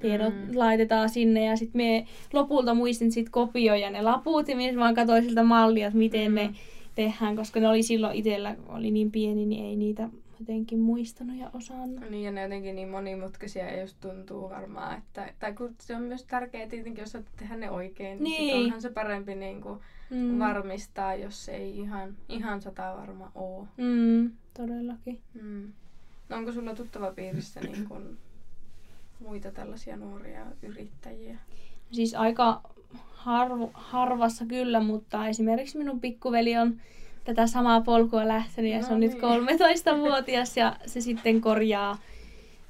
tiedot 0.00 0.34
Mm. 0.34 0.58
laitetaan 0.58 1.08
sinne 1.08 1.44
ja 1.44 1.56
sitten 1.56 1.78
me 1.82 2.06
lopulta 2.32 2.74
muistin 2.74 3.12
sitten 3.12 3.32
kopioja 3.32 3.90
ne 3.90 4.02
laput 4.02 4.48
ja 4.48 4.56
minä 4.56 4.80
vaan 4.80 4.94
katsoin 4.94 5.24
siltä 5.24 5.42
mallia, 5.42 5.86
että 5.86 5.98
miten 5.98 6.24
Mm. 6.24 6.28
mm. 6.30 6.34
ne 6.34 6.54
tehdään, 6.96 7.36
koska 7.36 7.60
ne 7.60 7.68
oli 7.68 7.82
silloin 7.82 8.16
itsellä, 8.16 8.56
oli 8.68 8.90
niin 8.90 9.10
pieni, 9.12 9.46
niin 9.46 9.64
ei 9.64 9.76
niitä 9.76 10.08
jotenkin 10.40 10.78
muistanut 10.78 11.36
ja 11.36 11.50
osannut. 11.52 12.10
Niin 12.10 12.24
ja 12.24 12.30
ne 12.32 12.42
jotenkin 12.42 12.76
niin 12.76 12.88
monimutkaisia 12.88 13.64
ja 13.70 13.80
just 13.80 13.96
tuntuu 14.00 14.50
varmaan, 14.50 14.98
että, 14.98 15.32
tai 15.38 15.52
kun 15.52 15.74
se 15.80 15.96
on 15.96 16.02
myös 16.02 16.24
tärkeää 16.24 16.68
tietenkin, 16.68 17.02
jos 17.02 17.08
osaat 17.08 17.24
tehdä 17.36 17.56
ne 17.56 17.70
oikein, 17.70 18.24
niin, 18.24 18.40
Niin. 18.46 18.64
onhan 18.64 18.82
se 18.82 18.90
parempi 18.90 19.34
niin 19.34 19.60
kuin 19.60 19.80
Mm. 20.10 20.38
varmistaa, 20.38 21.14
jos 21.14 21.48
ei 21.48 21.78
ihan, 21.78 22.16
ihan 22.28 22.62
sata 22.62 22.94
varma 23.00 23.32
ole. 23.34 23.66
Mm, 23.76 24.30
todellakin. 24.56 25.20
Mm. 25.42 25.72
No 26.28 26.36
onko 26.36 26.52
sulla 26.52 26.74
tuttava 26.74 27.10
piirissä 27.12 27.60
niin 27.60 27.88
kuin 27.88 28.18
muita 29.20 29.50
tällaisia 29.50 29.96
nuoria 29.96 30.46
yrittäjiä? 30.62 31.38
Siis 31.92 32.14
aika 32.14 32.60
harv- 33.26 33.70
harvassa 33.74 34.44
kyllä, 34.46 34.80
mutta 34.80 35.28
esimerkiksi 35.28 35.78
minun 35.78 36.00
pikkuveli 36.00 36.56
on 36.56 36.80
tätä 37.24 37.46
samaa 37.46 37.80
polkua 37.80 38.28
lähtenyt 38.28 38.72
ja 38.72 38.78
No 38.80 38.86
se 38.86 38.92
on 38.92 39.00
niin. 39.00 39.10
nyt 39.12 39.20
13-vuotias 39.22 40.56
ja 40.56 40.76
se 40.86 41.00
sitten 41.00 41.40
korjaa 41.40 41.98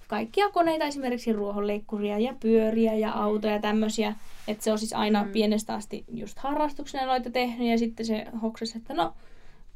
kaikkia 0.08 0.50
koneita, 0.50 0.84
esimerkiksi 0.84 1.32
ruohonleikkuria 1.32 2.18
ja 2.18 2.34
pyöriä 2.40 2.94
ja 2.94 3.12
autoja 3.12 3.52
ja 3.52 3.60
tämmöisiä. 3.60 4.14
Että 4.48 4.64
se 4.64 4.72
on 4.72 4.78
siis 4.78 4.92
aina 4.92 5.24
Mm. 5.24 5.30
pienestä 5.32 5.74
asti 5.74 6.04
just 6.14 6.38
harrastuksena 6.38 7.06
noita 7.06 7.30
tehnyt 7.30 7.68
ja 7.68 7.78
sitten 7.78 8.06
se 8.06 8.26
hoksasi, 8.42 8.78
että 8.78 8.94
no 8.94 9.12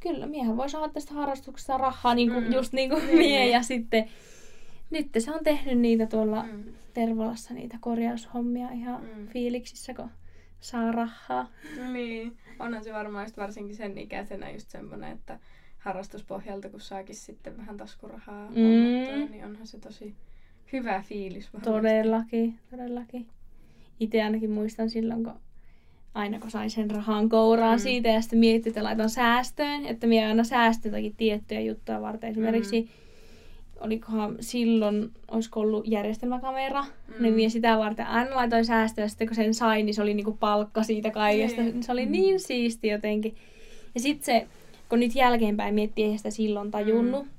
kyllä 0.01 0.27
miehän 0.27 0.57
voi 0.57 0.71
saada 0.71 0.89
tästä 0.93 1.15
harrastuksesta 1.15 1.79
rahaa 1.79 2.15
niin 2.15 2.31
kuin, 2.33 2.45
Mm. 2.45 2.53
just 2.53 2.73
niin 2.73 2.91
kuin 2.91 3.07
Niin, 3.07 3.19
mie 3.19 3.41
niin. 3.41 3.53
ja 3.53 3.63
sitten 3.63 4.05
nyt 4.91 5.07
se 5.19 5.33
on 5.35 5.45
tehnyt 5.45 5.79
niitä 5.79 6.07
tuolla 6.07 6.43
Mm. 6.43 6.65
Tervolassa 6.95 7.55
niitä 7.55 7.77
korjaushommia 7.81 8.71
ihan 8.71 9.01
Mm. 9.03 9.21
mm. 9.21 9.27
fiiliksissä, 9.27 9.95
kun 9.95 10.11
saa 10.61 10.93
rahaa. 10.93 11.49
Niin, 11.93 12.37
onhan 12.59 12.85
se 12.85 12.93
varmaan 12.93 13.25
just 13.25 13.37
varsinkin 13.37 13.77
sen 13.77 13.99
ikäisenä 13.99 14.51
just 14.51 14.69
semmoinen, 14.71 15.13
että 15.13 15.39
harrastuspohjalta 15.79 16.69
kun 16.69 16.81
saakin 16.81 17.15
sitten 17.17 17.57
vähän 17.59 17.77
taskurahaa 17.77 18.51
Mm. 18.51 18.57
hommattua, 18.57 19.29
niin 19.31 19.45
onhan 19.45 19.67
se 19.67 19.79
tosi 19.79 20.15
hyvä 20.73 21.03
fiilis 21.07 21.53
varmasti. 21.53 21.71
Todellakin, 21.71 22.59
todellakin. 22.71 23.27
Itse 24.01 24.23
ainakin 24.23 24.51
muistan 24.51 24.91
silloin, 24.91 25.25
kun 25.25 25.33
aina 26.15 26.39
kun 26.39 26.51
sain 26.51 26.71
sen 26.71 26.91
rahan 26.91 27.29
kouraan 27.29 27.79
Mm. 27.79 27.83
siitä 27.83 28.09
ja 28.09 28.21
sitten 28.21 28.39
mietin, 28.39 28.71
että 28.71 28.85
laitan 28.85 29.11
säästöön, 29.11 29.87
että 29.87 30.07
minä 30.07 30.29
aina 30.29 30.45
säästän 30.45 30.91
jotakin 30.93 31.17
tiettyjä 31.17 31.61
juttuja 31.61 32.01
varten. 32.01 32.31
Esimerkiksi 32.31 32.81
Mm. 32.81 32.89
Olikohan 33.81 34.37
silloin, 34.41 35.11
olisiko 35.31 35.61
ollut 35.61 35.87
järjestelmäkamera, 35.87 36.83
Mm. 36.83 37.15
mm. 37.17 37.23
niin 37.23 37.35
minä 37.35 37.49
sitä 37.49 37.79
varten 37.79 38.07
aina 38.07 38.37
laitoin 38.37 38.65
säästöä, 38.65 39.05
ja 39.05 39.09
sitten 39.09 39.27
kun 39.27 39.37
sen 39.37 39.55
sain, 39.55 39.87
niin 39.87 39.95
se 39.95 40.03
oli 40.03 40.15
niinku 40.15 40.37
palkka 40.41 40.83
siitä 40.83 41.11
kaikesta. 41.11 41.61
Niin. 41.61 41.73
Niin. 41.75 41.83
Se 41.83 41.93
oli 41.93 42.07
niin 42.07 42.41
siisti 42.41 42.89
jotenkin. 42.89 43.35
Ja 43.95 44.01
sitten 44.01 44.25
se, 44.25 44.47
kun 44.89 45.01
nyt 45.01 45.15
jälkeenpäin 45.15 45.75
miettii, 45.75 46.05
eihän 46.05 46.19
sitä 46.19 46.31
silloin 46.31 46.71
tajunnut, 46.71 47.25
mm. 47.25 47.31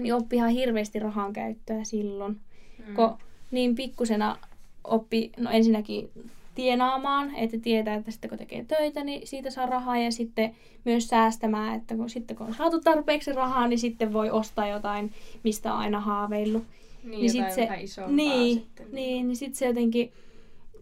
niin 0.00 0.14
oppi 0.14 0.36
ihan 0.36 0.50
hirveästi 0.50 0.98
rahan 0.98 1.32
käyttöä 1.32 1.84
silloin. 1.84 2.32
Mm. 2.32 2.88
Mm. 2.88 2.94
Kun 2.94 3.14
niin 3.50 3.74
pikkusena 3.74 4.36
oppi, 4.84 5.32
no 5.36 5.50
ensinnäkin 5.50 6.10
tienaamaan, 6.54 7.34
että 7.34 7.58
tietää, 7.58 7.94
että 7.94 8.10
sitten 8.10 8.28
kun 8.30 8.38
tekee 8.38 8.64
töitä, 8.64 9.04
niin 9.04 9.26
siitä 9.26 9.50
saa 9.50 9.66
rahaa 9.66 9.98
ja 9.98 10.12
sitten 10.12 10.54
myös 10.84 11.08
säästämään, 11.08 11.74
että 11.78 11.96
kun, 11.96 12.10
sitten 12.10 12.36
kun 12.36 12.46
on 12.46 12.54
saatu 12.54 12.80
tarpeeksi 12.80 13.32
rahaa, 13.32 13.68
niin 13.68 13.78
sitten 13.78 14.12
voi 14.12 14.30
ostaa 14.30 14.68
jotain, 14.68 15.12
mistä 15.44 15.72
on 15.74 15.78
aina 15.78 16.00
haaveillut. 16.00 16.64
niin, 17.02 17.10
niin 17.10 17.20
niin 17.20 17.30
sit 17.30 17.50
se- 17.52 18.06
Niin, 18.08 18.54
sitten. 18.60 18.86
niin, 18.92 19.26
niin 19.28 19.36
sitten 19.36 19.56
se 19.58 19.66
jotenkin, 19.66 20.12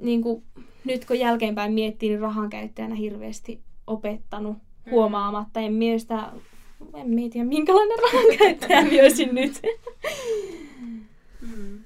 niin 0.01 0.23
kuin, 0.23 0.43
nyt 0.85 1.05
kun 1.05 1.19
jälkeenpäin 1.19 1.73
miettii, 1.73 2.09
niin 2.09 2.21
rahan 2.21 2.51
käyttäjänä 2.51 2.95
hirveästi 2.95 3.61
opettanut 3.87 4.57
Mm. 4.87 4.91
huomaamatta. 4.91 5.61
En 5.61 5.73
mielestä, 5.73 6.33
en 6.95 7.09
mietiä 7.11 7.45
minkälainen 7.45 7.99
rahan 7.99 8.39
käyttäjä 8.39 9.03
olisin 9.03 9.35
nyt. 9.35 9.53
Mm. 11.41 11.79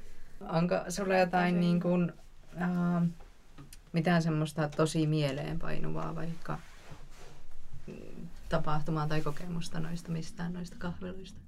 Onko 0.53 0.75
sulla 0.89 1.15
jotain 1.17 1.61
niin 1.61 1.81
kuin, 1.81 2.13
äh, 2.63 3.03
mitään 3.95 4.23
semmoista 4.23 4.69
tosi 4.69 5.07
mieleenpainuvaa 5.07 6.15
vaikka 6.15 6.59
mm, 7.87 7.95
tapahtumaa 8.49 9.09
tai 9.09 9.21
kokemusta 9.21 9.81
noista 9.81 10.13
mistään 10.13 10.53
noista 10.53 10.77
kahviloista? 10.79 11.39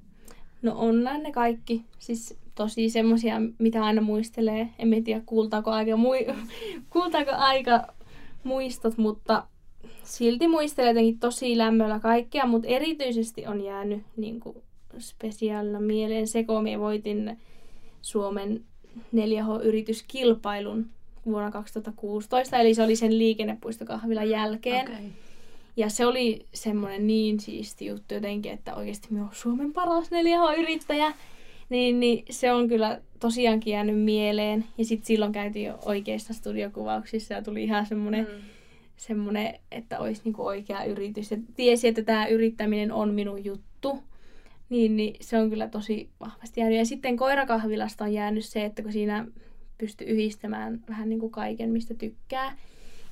No 0.63 0.73
on 0.77 1.05
ne 1.05 1.33
kaikki. 1.33 1.85
Siis 1.99 2.39
tosi 2.55 2.91
semmosia, 2.91 3.37
mitä 3.59 3.85
aina 3.85 4.03
muistelee. 4.03 4.69
En 4.79 5.05
tiedä, 5.05 5.23
kuultaako 5.27 5.71
aika, 5.71 5.97
mui, 5.97 6.27
kuultaako 6.91 7.31
aika 7.31 7.87
muistot, 8.45 8.99
mutta 8.99 9.47
silti 10.03 10.49
muistelee 10.49 10.91
jotenkin 10.91 11.19
tosi 11.19 11.59
lämmöllä 11.59 12.01
kaikkea, 12.01 12.47
mutta 12.47 12.69
erityisesti 12.69 13.47
on 13.47 13.65
jäänyt 13.65 14.03
niin 14.17 14.41
kuin 14.41 14.57
spesiaalina 14.99 15.81
mieleen 15.81 16.29
se, 16.29 16.45
kun 16.45 16.63
minä 16.63 16.81
voitin 16.81 17.39
Suomen 18.03 18.65
4H-yrityskilpailun 19.15 20.87
vuonna 21.33 21.51
2016, 21.51 22.59
eli 22.59 22.75
se 22.75 22.83
oli 22.83 22.97
sen 22.97 23.19
liikennepuistokahvilan 23.19 24.31
jälkeen. 24.31 24.91
Okei. 24.91 25.13
Ja 25.77 25.89
se 25.89 26.07
oli 26.07 26.47
semmoinen 26.55 27.07
niin 27.07 27.41
siisti 27.41 27.87
juttu 27.87 28.15
jotenkin, 28.15 28.53
että 28.53 28.75
oikeasti 28.75 29.09
minä 29.11 29.23
olen 29.23 29.35
Suomen 29.35 29.73
paras 29.73 30.11
4H-yrittäjä. 30.11 31.13
Niin, 31.69 32.01
niin 32.01 32.25
se 32.31 32.53
on 32.53 32.69
kyllä 32.69 33.01
tosiaankin 33.21 33.73
jäänyt 33.73 34.01
mieleen. 34.01 34.65
Ja 34.79 34.85
sitten 34.85 35.07
silloin 35.07 35.33
käytiin 35.33 35.67
jo 35.67 35.79
oikeissa 35.85 36.35
studiokuvauksissa 36.35 37.35
ja 37.35 37.43
tuli 37.43 37.65
ihan 37.65 37.87
semmoinen, 37.87 38.25
mm. 38.25 38.35
Mm. 38.35 38.43
semmoinen 38.97 39.55
että 39.73 39.99
olisi 39.99 40.21
niinku 40.25 40.47
oikea 40.47 40.85
yritys. 40.85 41.31
Ja 41.31 41.37
tiesi, 41.57 41.89
että 41.89 42.03
tämä 42.03 42.27
yrittäminen 42.27 42.93
on 42.93 43.15
minun 43.15 43.45
juttu. 43.45 43.99
Niin, 44.69 44.97
niin 44.97 45.17
se 45.21 45.39
on 45.39 45.51
kyllä 45.51 45.69
tosi 45.69 46.09
vahvasti 46.21 46.61
jäänyt. 46.61 46.79
Ja 46.79 46.87
sitten 46.87 47.17
koirakahvilasta 47.17 48.05
on 48.05 48.13
jäänyt 48.13 48.45
se, 48.45 48.65
että 48.65 48.83
kun 48.83 48.93
siinä 48.93 49.27
pystyy 49.79 50.07
yhdistämään 50.07 50.81
vähän 50.89 51.09
niin 51.09 51.21
kuin 51.21 51.33
kaiken, 51.33 51.71
mistä 51.71 51.95
tykkää. 51.95 52.57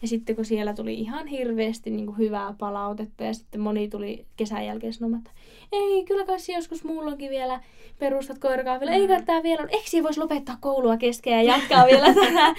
Ja 0.03 0.09
sitten 0.09 0.37
kun 0.37 0.44
siellä 0.44 0.74
tuli 0.74 0.94
ihan 0.94 1.27
hirveästi 1.27 1.90
niin 1.90 2.07
kuin 2.07 2.18
hyvää 2.18 2.55
palautetta 2.59 3.24
ja 3.24 3.35
sitten 3.35 3.61
moni 3.61 3.88
tuli 3.88 4.27
kesän 4.37 4.66
jälkeen 4.66 4.92
sanomaan, 4.92 5.18
että 5.18 5.31
ei, 5.72 6.05
kyllä 6.05 6.24
kai 6.24 6.37
joskus 6.55 6.85
muulloinkin 6.85 7.31
vielä 7.31 7.61
perustat. 7.98 8.38
Mm. 8.81 8.88
Ei 8.88 9.09
kai 9.09 9.22
tää 9.22 9.42
vielä, 9.42 9.66
eikö 9.68 9.88
siellä 9.90 10.07
voisi 10.07 10.20
lopettaa 10.20 10.57
koulua 10.61 10.96
kesken 10.96 11.33
ja 11.33 11.42
jatkaa 11.42 11.87
vielä 11.87 12.14
tätä. 12.24 12.55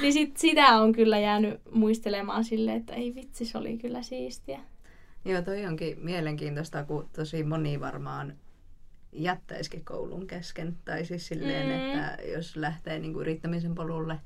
niin 0.00 0.12
sit, 0.12 0.36
sitä 0.36 0.78
on 0.78 0.92
kyllä 0.92 1.18
jäänyt 1.18 1.60
muistelemaan 1.70 2.44
sille, 2.44 2.74
että 2.74 2.94
ei 2.94 3.14
vitsi, 3.14 3.44
se 3.44 3.58
oli 3.58 3.78
kyllä 3.78 4.02
siistiä. 4.02 4.60
Joo, 5.24 5.42
toi 5.42 5.66
onkin 5.66 5.96
mielenkiintoista, 6.00 6.84
kun 6.84 7.08
tosi 7.16 7.42
moni 7.42 7.80
varmaan 7.80 8.34
jättäisikin 9.16 9.84
koulun 9.84 10.26
kesken. 10.26 10.76
Tai 10.84 11.04
siis 11.04 11.26
silleen, 11.26 11.66
mm. 11.66 11.72
että 11.74 12.22
jos 12.32 12.56
lähtee 12.56 12.98
niinku 12.98 13.20
yrittämisen 13.20 13.74
polulle, 13.74 14.20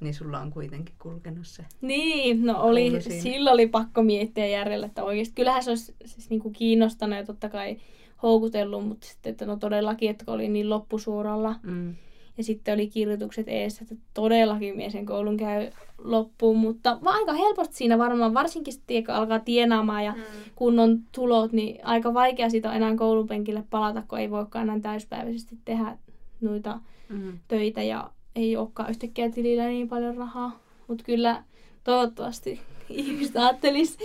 niin 0.00 0.14
sulla 0.14 0.40
on 0.40 0.50
kuitenkin 0.50 0.94
kulkenut 0.98 1.46
se. 1.46 1.64
Niin, 1.80 2.46
no 2.46 2.60
oli, 2.60 3.00
silloin 3.00 3.54
oli 3.54 3.66
pakko 3.66 4.02
miettiä 4.02 4.46
järjellä, 4.46 4.86
että 4.86 5.04
oikeasti 5.04 5.34
kyllähän 5.34 5.64
se 5.64 5.70
olisi 5.70 5.94
siis 6.04 6.30
niinku 6.30 6.50
kiinnostanut 6.50 7.18
ja 7.18 7.24
totta 7.24 7.48
kai 7.48 7.76
houkutellut, 8.22 8.88
mutta 8.88 9.06
sitten 9.06 9.30
että 9.30 9.46
no 9.46 9.56
todellakin, 9.56 10.10
että 10.10 10.24
kun 10.24 10.34
oli 10.34 10.48
niin 10.48 10.70
loppusuoralla. 10.70 11.54
Mm. 11.62 11.94
Ja 12.38 12.44
sitten 12.44 12.74
oli 12.74 12.86
kirjoitukset 12.86 13.48
eessä, 13.48 13.82
että 13.82 13.94
todellakin 14.14 14.76
mies 14.76 14.92
sen 14.92 15.06
koulun 15.06 15.36
käy 15.36 15.70
loppuun, 15.98 16.58
mutta 16.58 16.98
aika 17.04 17.32
helposti 17.32 17.76
siinä 17.76 17.98
varmaan, 17.98 18.34
varsinkin 18.34 18.74
sitten 18.74 19.04
kun 19.04 19.14
alkaa 19.14 19.38
tienaamaan 19.38 20.04
ja 20.04 20.12
mm. 20.12 20.22
kun 20.56 20.78
on 20.78 20.98
tulot, 21.12 21.52
niin 21.52 21.86
aika 21.86 22.14
vaikea 22.14 22.50
siitä 22.50 22.70
on 22.70 22.76
enää 22.76 22.96
koulupenkille 22.96 23.64
palata, 23.70 24.02
kun 24.08 24.18
ei 24.18 24.30
voikaan 24.30 24.68
enää 24.68 24.80
täyspäiväisesti 24.80 25.58
tehdä 25.64 25.98
noita 26.40 26.80
mm. 27.08 27.38
töitä 27.48 27.82
ja 27.82 28.10
ei 28.36 28.56
olekaan 28.56 28.90
yhtäkkiä 28.90 29.30
tilillä 29.30 29.66
niin 29.66 29.88
paljon 29.88 30.16
rahaa. 30.16 30.58
Mutta 30.88 31.04
kyllä 31.04 31.42
toivottavasti 31.84 32.60
ihmiset 32.88 33.36
ajattelisi 33.36 33.98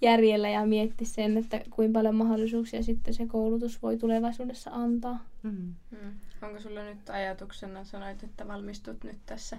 järjellä 0.00 0.48
ja 0.48 0.66
mietti 0.66 1.04
sen, 1.04 1.36
että 1.36 1.60
kuinka 1.70 1.98
paljon 1.98 2.14
mahdollisuuksia 2.14 2.82
sitten 2.82 3.14
se 3.14 3.26
koulutus 3.26 3.82
voi 3.82 3.96
tulevaisuudessa 3.96 4.70
antaa. 4.70 5.24
Mm. 5.42 5.74
Mm. 5.90 6.12
Onko 6.46 6.60
sulla 6.60 6.84
nyt 6.84 7.10
ajatuksena, 7.10 7.84
sanoit, 7.84 8.22
että 8.22 8.48
valmistut 8.48 9.04
nyt 9.04 9.18
tässä 9.26 9.56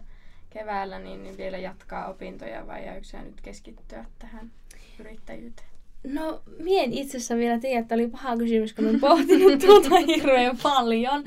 keväällä, 0.50 1.00
niin, 1.00 1.24
niin 1.24 1.38
vielä 1.38 1.58
jatkaa 1.58 2.10
opintoja 2.10 2.68
vai 2.68 2.86
jääkö 2.86 3.22
nyt 3.24 3.42
keskittyä 3.42 4.06
tähän 4.20 4.52
yrittäjyyteen? 5.00 5.68
No, 6.04 6.42
mien 6.60 6.94
itse 6.94 7.18
asiassa 7.18 7.36
vielä 7.36 7.60
tiedä, 7.60 7.80
että 7.80 7.96
oli 7.96 8.08
paha 8.08 8.38
kysymys, 8.38 8.74
kun 8.74 8.86
olen 8.86 9.00
pohtinut 9.00 9.60
tuota 9.66 10.00
hirveän 10.08 10.58
paljon. 10.64 11.24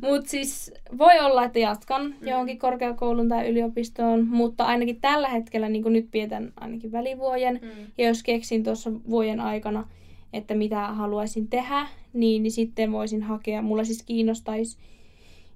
Mutta 0.00 0.30
siis 0.30 0.74
voi 0.98 1.20
olla, 1.20 1.44
että 1.44 1.58
jatkan 1.58 2.02
mm. 2.02 2.28
johonkin 2.28 2.58
korkeakoulun 2.58 3.28
tai 3.28 3.48
yliopistoon, 3.48 4.26
mutta 4.26 4.64
ainakin 4.64 5.00
tällä 5.00 5.28
hetkellä 5.28 5.68
niin 5.68 5.92
nyt 5.92 6.08
pietän 6.10 6.52
ainakin 6.56 6.92
välivuoden. 6.92 7.60
Mm. 7.62 7.86
Ja 7.98 8.08
jos 8.08 8.22
keksin 8.22 8.64
tuossa 8.64 8.90
vuoden 8.92 9.40
aikana, 9.40 9.88
että 10.32 10.54
mitä 10.54 10.86
haluaisin 10.86 11.48
tehdä, 11.48 11.86
niin, 12.12 12.42
niin 12.42 12.52
sitten 12.52 12.92
voisin 12.92 13.22
hakea. 13.22 13.62
Mulla 13.62 13.84
siis 13.84 14.02
kiinnostaisi 14.02 14.78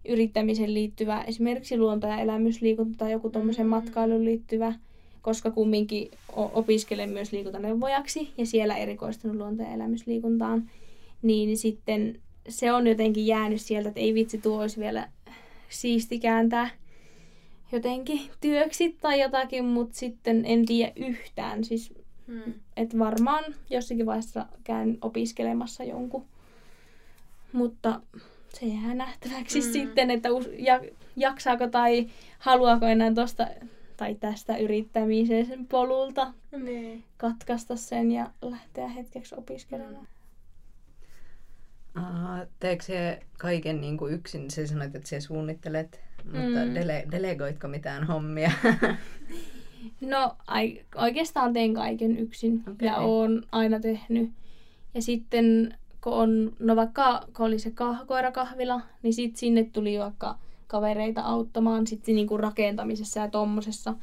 yrittämiseen 0.09 0.75
liittyvä 0.75 1.23
esimerkiksi 1.23 1.79
luonto- 1.79 2.07
ja 2.07 2.21
elämysliikunta 2.21 2.99
tai 2.99 3.13
joku 3.13 3.31
tuommoisen 3.31 3.67
mm. 3.67 3.71
matkailuun 3.71 4.25
liittyvä, 4.25 4.75
koska 5.23 5.51
kumminkin 5.51 6.11
opiskelen 6.33 7.11
myös 7.11 7.33
liikuntaneuvojaksi 7.33 8.29
ja 8.39 8.47
siellä 8.47 8.77
erikoistunut 8.77 9.37
luonto- 9.37 9.63
ja 9.63 9.75
elämysliikuntaan, 9.75 10.71
niin 11.23 11.57
sitten 11.57 12.21
se 12.49 12.73
on 12.73 12.87
jotenkin 12.87 13.27
jäänyt 13.27 13.61
sieltä, 13.61 13.89
että 13.89 14.01
ei 14.01 14.15
vitsi, 14.15 14.39
tuo 14.39 14.61
olisi 14.61 14.81
vielä 14.81 15.09
siisti 15.69 16.19
kääntää 16.19 16.71
jotenkin 17.73 18.21
työksi 18.41 18.97
tai 19.01 19.21
jotakin, 19.21 19.65
mutta 19.65 19.97
sitten 19.97 20.45
en 20.45 20.67
tiedä 20.67 20.93
yhtään. 20.97 21.65
Siis, 21.65 21.95
hmm. 22.27 22.55
että 22.77 22.99
varmaan 22.99 23.45
jossakin 23.71 24.07
vaiheessa 24.07 24.47
käyn 24.65 24.99
opiskelemassa 25.01 25.85
jonkun. 25.85 26.25
Mutta 27.53 28.01
se 28.53 28.67
jää 28.67 28.95
nähtäväksi 28.95 29.61
hmm. 29.61 29.73
sitten, 29.73 30.11
että 30.11 30.29
jaksaako 31.17 31.67
tai 31.67 32.07
haluaako 32.39 32.87
enää 32.87 33.15
tosta 33.15 33.47
tai 33.97 34.15
tästä 34.15 34.57
yrittämisen 34.57 35.67
polulta 35.67 36.33
niin. 36.63 37.05
katkaista 37.17 37.77
sen 37.77 38.13
ja 38.13 38.31
lähteä 38.43 38.89
hetkeksi 38.89 39.35
opiskelemaan. 39.39 39.95
Hmm. 39.95 40.17
Aha, 42.05 42.47
teekö 42.61 42.85
se 42.85 43.21
kaiken 43.39 43.81
niin 43.81 43.97
kuin 43.97 44.15
yksin? 44.15 44.51
Se 44.51 44.67
sanoit, 44.67 44.95
että 44.95 45.09
se 45.09 45.21
suunnittelet, 45.21 46.01
mutta 46.25 46.65
mm. 46.65 46.75
dele- 46.75 47.11
delegoitko 47.11 47.69
mitään 47.69 48.05
hommia? 48.05 48.53
no 50.01 50.37
ai, 50.47 50.81
oikeastaan 50.95 51.53
teen 51.53 51.75
kaiken 51.75 52.19
yksin 52.19 52.61
okay. 52.61 52.89
ja 52.89 52.97
oon 52.97 53.43
aina 53.53 53.81
tehnyt. 53.81 54.31
Ja 54.95 55.03
sitten 55.03 55.75
kun 56.01 56.13
on, 56.13 56.53
no 56.59 56.77
vaikka 56.77 57.23
kun 57.37 57.47
oli 57.47 57.59
se 57.59 57.71
kah- 57.71 58.07
koirakahvila, 58.07 58.81
niin 59.03 59.15
sitten 59.15 59.39
sinne 59.39 59.65
tuli 59.65 59.99
vaikka 59.99 60.39
kavereita 60.67 61.21
auttamaan 61.21 61.87
sitten 61.87 62.15
niinku 62.15 62.37
rakentamisessa 62.37 63.21
ja 63.21 63.29
tommosessa. 63.29 63.95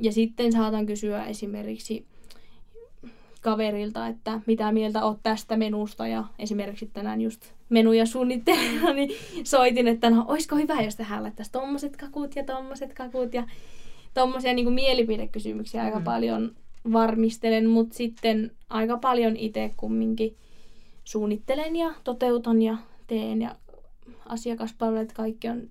Ja 0.00 0.12
sitten 0.12 0.52
saatan 0.52 0.86
kysyä 0.86 1.24
esimerkiksi 1.26 2.06
kaverilta, 3.40 4.06
että 4.06 4.40
mitä 4.46 4.72
mieltä 4.72 5.04
oot 5.04 5.18
tästä 5.22 5.56
menusta. 5.56 6.06
Ja 6.06 6.24
esimerkiksi 6.38 6.90
tänään 6.92 7.20
just 7.20 7.52
menuja 7.68 8.06
suunnittelin, 8.06 8.80
niin 8.96 9.10
soitin, 9.44 9.88
että 9.88 10.10
no, 10.10 10.24
olisiko 10.28 10.56
hyvä, 10.56 10.82
jos 10.82 10.96
tähän 10.96 11.22
laittaisi 11.22 11.52
tommoset 11.52 11.96
kakut 11.96 12.36
ja 12.36 12.44
tommoset 12.44 12.94
kakut. 12.94 13.34
Ja 13.34 13.46
tommosia 14.14 14.52
niin 14.52 14.72
mielipidekysymyksiä 14.72 15.82
aika 15.82 15.98
mm. 15.98 16.04
paljon 16.04 16.56
varmistelen, 16.92 17.68
mutta 17.68 17.96
sitten 17.96 18.50
aika 18.70 18.96
paljon 18.96 19.36
itse 19.36 19.74
kumminkin 19.76 20.36
suunnittelen 21.04 21.76
ja 21.76 21.94
toteutan 22.04 22.62
ja 22.62 22.76
teen 23.06 23.42
ja 23.42 23.56
asiakaspalvelut 24.26 25.12
kaikki 25.12 25.48
on 25.48 25.68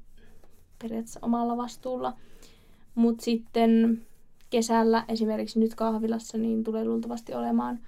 periaatteessa 0.82 1.20
omalla 1.24 1.58
vastuulla. 1.58 2.14
Mutta 2.96 3.24
sitten 3.24 4.02
kesällä 4.50 5.04
esimerkiksi 5.08 5.60
nyt 5.60 5.76
kahvilassa 5.76 6.38
niin 6.38 6.64
tulee 6.64 6.86
luultavasti 6.86 7.34
olemaan 7.34 7.80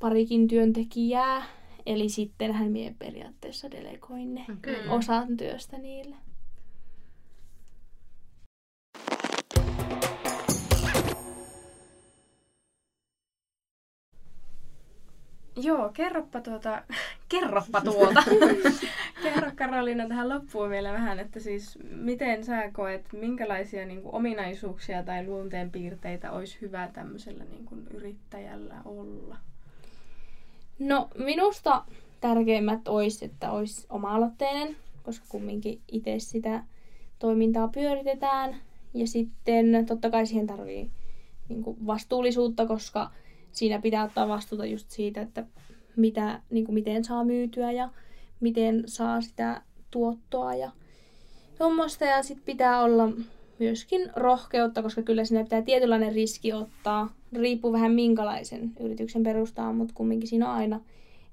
parikin 0.00 0.48
työntekijää. 0.48 1.42
Eli 1.86 2.08
sitten 2.08 2.52
hän 2.52 2.72
mie 2.72 2.94
periaatteessa 2.98 3.70
delegoin 3.70 4.34
ne 4.34 4.46
okay. 4.58 4.88
osan 4.88 5.36
työstä 5.36 5.78
niille. 5.78 6.16
Joo, 15.62 15.88
kerroppa 15.88 16.40
tuota, 16.40 16.82
kerroppa 17.28 17.80
tuota. 17.90 18.22
Kerro 19.22 19.50
Karoliina 19.56 20.08
tähän 20.08 20.28
loppuun 20.28 20.70
vielä 20.70 20.92
vähän, 20.92 21.18
että 21.18 21.40
siis 21.40 21.78
miten 21.90 22.44
sä 22.44 22.70
koet, 22.72 23.12
minkälaisia 23.12 23.86
niin 23.86 24.02
kuin, 24.02 24.14
ominaisuuksia 24.14 25.02
tai 25.02 25.26
luonteenpiirteitä 25.26 26.32
olisi 26.32 26.58
hyvä 26.60 26.88
tämmöisellä 26.92 27.44
niin 27.44 27.64
kuin, 27.64 27.86
yrittäjällä 27.94 28.74
olla? 28.84 29.36
No 30.78 31.08
minusta 31.18 31.84
tärkeimmät 32.20 32.88
olisi, 32.88 33.24
että 33.24 33.50
olisi 33.50 33.86
oma-aloitteinen, 33.90 34.76
koska 35.02 35.26
kumminkin 35.28 35.80
itse 35.92 36.18
sitä 36.18 36.64
toimintaa 37.18 37.68
pyöritetään. 37.68 38.56
Ja 38.94 39.06
sitten 39.06 39.86
totta 39.86 40.10
kai 40.10 40.26
siihen 40.26 40.46
tarvii 40.46 40.90
niin 41.48 41.62
kuin, 41.62 41.86
vastuullisuutta, 41.86 42.66
koska 42.66 43.10
siinä 43.52 43.78
pitää 43.78 44.04
ottaa 44.04 44.28
vastuuta 44.28 44.66
just 44.66 44.90
siitä, 44.90 45.20
että 45.20 45.44
mitä, 45.96 46.40
niin 46.50 46.64
kuin 46.64 46.74
miten 46.74 47.04
saa 47.04 47.24
myytyä 47.24 47.72
ja 47.72 47.90
miten 48.40 48.82
saa 48.86 49.20
sitä 49.20 49.62
tuottoa 49.90 50.54
ja 50.54 50.70
tuommoista. 51.58 52.04
Ja 52.04 52.22
sitten 52.22 52.44
pitää 52.44 52.82
olla 52.82 53.08
myöskin 53.58 54.10
rohkeutta, 54.16 54.82
koska 54.82 55.02
kyllä 55.02 55.24
siinä 55.24 55.44
pitää 55.44 55.62
tietynlainen 55.62 56.14
riski 56.14 56.52
ottaa. 56.52 57.14
Riippuu 57.32 57.72
vähän 57.72 57.92
minkälaisen 57.92 58.72
yrityksen 58.80 59.22
perustaa, 59.22 59.72
mutta 59.72 59.94
kumminkin 59.94 60.28
siinä 60.28 60.50
on 60.50 60.56
aina 60.56 60.80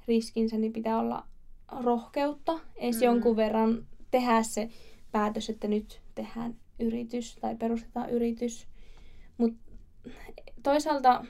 riskinsä, 0.08 0.58
niin 0.58 0.74
pitää 0.74 1.00
olla 1.00 1.24
rohkeutta. 1.84 2.60
Edes 2.76 2.96
mm. 2.96 3.04
jonkun 3.04 3.36
verran 3.36 3.86
tehdä 4.12 4.44
se 4.44 4.70
päätös, 5.12 5.50
että 5.50 5.68
nyt 5.68 6.02
tehdään 6.16 6.56
yritys 6.80 7.36
tai 7.42 7.56
perustetaan 7.56 8.10
yritys. 8.10 8.68
Mutta 9.38 9.60
toisaalta 10.64 11.26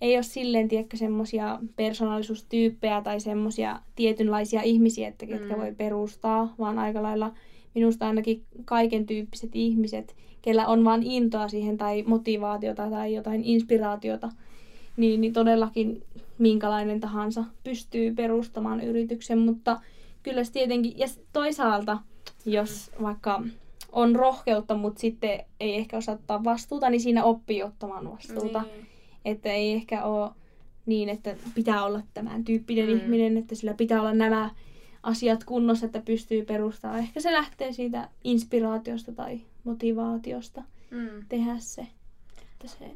ei 0.00 0.16
ole 0.16 0.22
silleen, 0.22 0.68
tiedäkö, 0.68 0.96
semmoisia 0.96 1.58
persoonallisuustyyppejä 1.76 3.00
tai 3.00 3.20
semmoisia 3.20 3.80
tietynlaisia 3.96 4.62
ihmisiä, 4.62 5.08
että 5.08 5.26
ketkä 5.26 5.54
mm. 5.54 5.60
voi 5.60 5.74
perustaa, 5.74 6.54
vaan 6.58 6.78
aika 6.78 7.02
lailla 7.02 7.32
minusta 7.74 8.06
ainakin 8.06 8.42
kaiken 8.64 9.06
tyyppiset 9.06 9.50
ihmiset, 9.54 10.16
kellä 10.42 10.66
on 10.66 10.84
vaan 10.84 11.02
intoa 11.02 11.48
siihen 11.48 11.78
tai 11.78 12.02
motivaatiota 12.06 12.90
tai 12.90 13.14
jotain 13.14 13.44
inspiraatiota, 13.44 14.30
niin, 14.96 15.20
niin 15.20 15.32
todellakin 15.32 16.02
minkälainen 16.38 17.00
tahansa 17.00 17.44
pystyy 17.64 18.14
perustamaan 18.14 18.80
yrityksen, 18.80 19.38
mutta 19.38 19.80
kyllä 20.22 20.44
se 20.44 20.52
tietenkin, 20.52 20.98
ja 20.98 21.06
toisaalta, 21.32 21.98
jos 22.46 22.90
vaikka 23.02 23.42
on 23.92 24.16
rohkeutta, 24.16 24.74
mutta 24.74 25.00
sitten 25.00 25.40
ei 25.60 25.74
ehkä 25.74 25.96
osaa 25.96 26.14
ottaa 26.14 26.44
vastuuta, 26.44 26.90
niin 26.90 27.00
siinä 27.00 27.24
oppii 27.24 27.62
ottamaan 27.62 28.10
vastuuta. 28.10 28.62
Niin. 28.62 28.86
Että 29.30 29.52
ei 29.52 29.72
ehkä 29.72 30.04
ole 30.04 30.30
niin, 30.86 31.08
että 31.08 31.36
pitää 31.54 31.84
olla 31.84 32.02
tämän 32.14 32.44
tyyppinen 32.44 32.88
Mm. 32.88 32.96
ihminen, 32.96 33.36
että 33.36 33.54
sillä 33.54 33.74
pitää 33.74 34.00
olla 34.00 34.14
nämä 34.14 34.50
asiat 35.02 35.44
kunnossa, 35.44 35.86
että 35.86 36.00
pystyy 36.00 36.44
perustamaan. 36.44 36.98
Ehkä 37.00 37.20
se 37.20 37.32
lähtee 37.32 37.72
siitä 37.72 38.08
inspiraatiosta 38.24 39.12
tai 39.12 39.40
motivaatiosta 39.64 40.62
Mm. 40.90 41.24
tehdä 41.28 41.56
se. 41.58 41.86
Että 42.52 42.68
se 42.78 42.90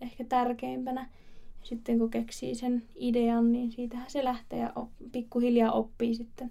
ehkä 0.00 0.24
tärkeimpänä. 0.24 1.08
Sitten 1.62 1.98
kun 1.98 2.10
keksii 2.10 2.54
sen 2.54 2.82
idean, 2.96 3.52
niin 3.52 3.72
siitähän 3.72 4.10
se 4.10 4.24
lähtee 4.24 4.58
ja 4.58 4.72
op, 4.76 4.88
pikkuhiljaa 5.12 5.72
oppii 5.72 6.14
sitten 6.14 6.50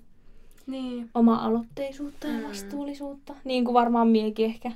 Niin. 0.67 1.09
oma-aloitteisuutta 1.13 2.27
ja 2.27 2.37
Mm. 2.39 2.43
vastuullisuutta. 2.43 3.35
Niin 3.43 3.65
kuin 3.65 3.73
varmaan 3.73 4.07
miekin 4.07 4.45
ehkä 4.45 4.71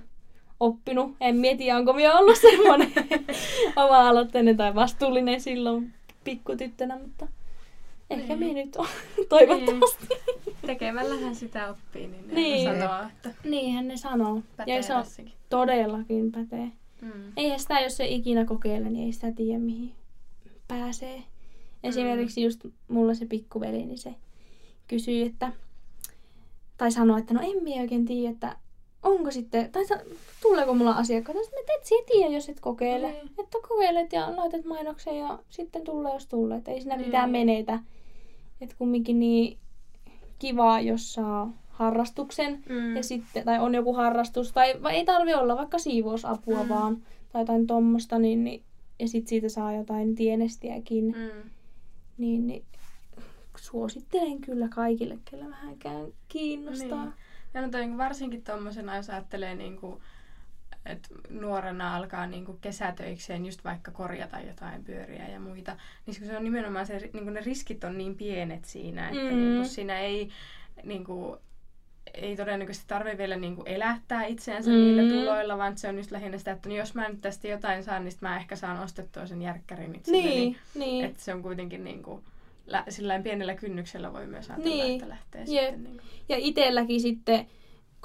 oppinut. 0.66 1.16
En 1.22 1.36
mieti, 1.36 1.72
onko 1.72 1.94
minä 1.94 2.14
ollut 2.20 2.38
semmoinen 2.38 2.92
oma-aloitteinen 3.76 4.58
tai 4.58 4.76
vastuullinen 4.76 5.42
silloin 5.42 5.94
pikkutyttönä, 6.24 6.98
mutta 7.00 7.28
ehkä 8.10 8.36
Niin. 8.36 8.40
minä 8.48 8.54
nyt 8.66 8.76
on 8.76 8.88
toivottavasti. 9.30 10.08
Tekemällähän 10.66 11.36
sitä 11.36 11.70
oppii, 11.70 12.08
niin 12.08 12.28
ne 12.28 12.34
Niin. 12.34 12.80
sanoo, 12.80 13.04
että 13.08 13.34
Niinhän 13.44 13.88
ne 13.88 13.98
sanoo. 13.98 14.42
pätee 14.58 14.76
Ja 14.76 14.84
se 14.84 14.96
on 14.96 15.04
todellakin 15.50 16.32
pätee. 16.32 16.72
Mm. 17.02 17.12
Eihän 17.38 17.60
sitä, 17.60 17.80
jos 17.80 17.98
se 17.98 18.06
ikinä 18.08 18.46
kokeile, 18.46 18.90
niin 18.90 19.06
ei 19.06 19.12
sitä 19.14 19.32
tiedä, 19.32 19.60
mihin 19.60 19.92
pääsee. 20.68 21.24
Esimerkiksi 21.84 22.44
just 22.44 22.66
mulla 22.88 23.14
se 23.14 23.26
pikkuveli, 23.26 23.86
niin 23.86 23.98
se 23.98 24.16
kysyy, 24.88 25.26
että, 25.26 25.52
tai 26.78 26.92
sanoo, 26.92 27.18
että 27.18 27.34
no 27.34 27.40
en 27.44 27.64
minä 27.64 27.82
oikein 27.82 28.06
tiedä, 28.06 28.32
että 28.32 28.56
onko 29.04 29.32
sitten, 29.32 29.72
tai 29.72 29.86
sa- 29.86 30.00
tuleeko 30.42 30.74
mulla 30.74 30.92
asiakkaita. 30.92 31.44
Sitten 31.44 31.60
että 31.60 31.74
et 31.78 31.86
sinä 31.86 32.02
tiedä, 32.08 32.34
jos 32.34 32.50
et 32.50 32.60
kokeile. 32.60 33.12
Niin. 33.12 33.30
Että 33.40 33.58
kokeilet 33.70 34.14
ja 34.14 34.34
laitat 34.38 34.66
mainoksen 34.66 35.18
ja 35.20 35.40
sitten 35.50 35.84
tulee, 35.84 36.14
jos 36.14 36.28
tulee. 36.28 36.58
Että 36.58 36.72
ei 36.72 36.82
siinä 36.82 36.96
Niin. 36.98 37.06
mitään 37.08 37.30
menetä. 37.32 37.80
Että 38.62 38.76
kumminkin 38.78 39.20
niin 39.20 39.58
kivaa, 40.40 40.82
jos 40.82 41.14
saa 41.14 41.52
harrastuksen 41.70 42.64
Mm. 42.70 42.96
ja 42.96 43.04
sitten, 43.04 43.46
tai 43.46 43.60
on 43.60 43.76
joku 43.76 43.94
harrastus, 43.94 44.52
tai 44.52 44.84
vai 44.84 44.96
ei 44.96 45.06
tarvi 45.06 45.34
olla 45.34 45.58
vaikka 45.58 45.78
siivousapua 45.78 46.64
Mm. 46.64 46.70
vaan, 46.70 46.98
tai 47.32 47.42
jotain 47.42 47.68
tommosta, 47.68 48.20
niin, 48.20 48.44
niin 48.44 48.64
ja 49.00 49.08
sitten 49.08 49.30
siitä 49.30 49.50
saa 49.50 49.74
jotain 49.76 50.16
tienestiäkin, 50.16 51.06
mm. 51.06 51.14
Mm. 51.22 51.50
niin, 52.18 52.48
niin 52.48 52.64
suosittelen 53.58 54.42
kyllä 54.42 54.68
kaikille, 54.76 55.18
kellä 55.32 55.46
vähänkään 55.50 56.06
kiinnostaa. 56.28 57.04
Niin. 57.06 57.14
Ja 57.54 57.62
no 57.62 57.70
toi, 57.70 57.98
varsinkin 57.98 58.44
tuommoisena, 58.44 58.96
jos 58.96 59.10
ajattelee, 59.10 59.56
niin 59.56 59.78
kuin, 59.78 60.02
että 60.86 61.10
nuorena 61.30 61.96
alkaa 61.96 62.28
niin 62.28 62.46
kuin 62.46 62.58
kesätöikseen 62.62 63.46
just 63.46 63.64
vaikka 63.64 63.92
korjata 63.92 64.40
jotain 64.40 64.84
pyöriä 64.84 65.28
ja 65.30 65.40
muita, 65.40 65.78
niin 66.06 66.18
kun 66.20 66.28
se 66.28 66.38
on 66.38 66.44
nimenomaan 66.44 66.86
se, 66.86 67.00
niin 67.00 67.24
kuin 67.24 67.34
ne 67.34 67.42
riskit 67.42 67.84
on 67.84 67.98
niin 67.98 68.16
pienet 68.16 68.66
siinä, 68.66 69.10
että 69.10 69.22
Mm. 69.22 69.38
niin 69.38 69.56
kuin 69.56 69.66
siinä 69.70 70.00
ei, 70.00 70.30
niin 70.84 71.04
kuin, 71.04 71.38
ei 72.14 72.36
todennäköisesti 72.36 72.88
tarvitse 72.88 73.18
vielä 73.18 73.36
niin 73.36 73.56
kuin 73.56 73.68
elättää 73.68 74.26
itseänsä 74.26 74.70
Mm. 74.70 74.76
niillä 74.78 75.14
tuloilla, 75.14 75.58
vaan 75.58 75.78
se 75.78 75.90
on 75.90 75.98
just 75.98 76.12
lähinnä 76.12 76.38
sitä, 76.38 76.52
että 76.52 76.70
no 76.70 76.76
jos 76.76 76.96
mä 76.96 77.10
nyt 77.10 77.22
tästä 77.22 77.48
jotain 77.48 77.84
saan, 77.84 78.06
niin 78.06 78.14
mä 78.22 78.38
ehkä 78.38 78.56
saan 78.56 78.80
ostettua 78.80 79.26
sen 79.26 79.42
järkkärin 79.42 79.96
itselleni. 79.96 80.30
Niin, 80.30 80.58
niin. 80.76 81.06
Että 81.06 81.22
se 81.24 81.34
on 81.34 81.42
kuitenkin 81.42 81.84
niin 81.84 82.04
kuin, 82.04 82.24
lä- 82.68 82.84
sillain 82.90 83.24
pienellä 83.24 83.56
kynnyksellä 83.56 84.14
voi 84.14 84.28
myös 84.28 84.50
ajatella, 84.50 84.76
Niin. 84.76 84.94
että 84.94 85.10
lähtee 85.10 85.42
Jep. 85.42 85.48
sitten 85.66 85.84
niin 85.84 85.98
kuin, 85.98 86.08
Ja 86.30 86.36
itselläkin 86.40 87.02
sitten, 87.02 87.46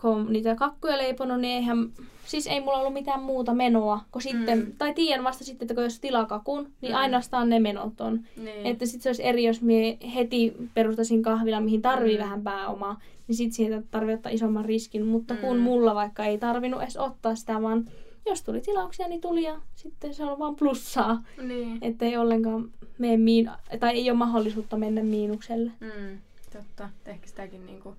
kun 0.03 0.33
niitä 0.33 0.55
kakkuja 0.55 0.99
leiponut, 0.99 1.41
niin 1.41 1.55
eihän, 1.57 1.93
siis 2.27 2.47
ei 2.47 2.61
mulla 2.61 2.79
ollut 2.79 2.93
mitään 2.93 3.23
muuta 3.23 3.55
menoa, 3.55 4.01
kun 4.13 4.23
sitten, 4.23 4.59
Mm. 4.59 4.73
tai 4.79 4.95
tiedän 4.95 5.25
vasta 5.25 5.45
sitten, 5.45 5.65
että 5.67 5.75
kun 5.75 5.85
jos 5.85 6.01
tilakakun, 6.01 6.73
niin 6.81 6.93
Mm. 6.93 6.99
ainoastaan 6.99 7.49
ne 7.49 7.61
menot 7.61 8.01
on. 8.01 8.21
niin. 8.37 8.67
Että 8.67 8.87
sitten 8.87 9.03
se 9.03 9.09
olisi 9.09 9.25
eri, 9.27 9.45
jos 9.45 9.63
mie 9.63 9.99
heti 10.15 10.57
perustaisin 10.75 11.23
kahvila, 11.23 11.61
mihin 11.61 11.83
tarvii 11.83 12.17
Mm. 12.17 12.23
vähän 12.23 12.43
pääomaa, 12.43 13.01
niin 13.29 13.37
sitten 13.37 13.55
siitä 13.57 13.83
tarvii 13.91 14.15
ottaa 14.15 14.33
isomman 14.33 14.65
riskin. 14.65 15.07
Mutta 15.07 15.37
kun 15.37 15.57
Mm. 15.57 15.63
mulla 15.63 15.95
vaikka 15.95 16.25
ei 16.25 16.39
tarvinnut 16.39 16.83
edes 16.83 16.97
ottaa 16.97 17.35
sitä, 17.35 17.63
vaan 17.63 17.85
jos 18.29 18.43
tuli 18.43 18.61
tilauksia, 18.61 19.09
niin 19.09 19.21
tuli 19.21 19.43
ja 19.43 19.61
sitten 19.77 20.15
se 20.15 20.25
on 20.25 20.39
vaan 20.39 20.57
plussaa. 20.57 21.23
Niin. 21.43 21.79
Että 21.83 22.05
ei 22.05 22.17
ollenkaan 22.17 22.71
mene 22.99 23.17
miin- 23.17 23.51
tai 23.81 23.91
ei 23.97 24.11
ole 24.11 24.19
mahdollisuutta 24.19 24.77
mennä 24.77 25.03
miinukselle. 25.03 25.71
Mm, 25.81 26.19
totta. 26.53 26.91
Ehkä 27.07 27.27
sitäkin 27.27 27.67
niinku, 27.67 27.95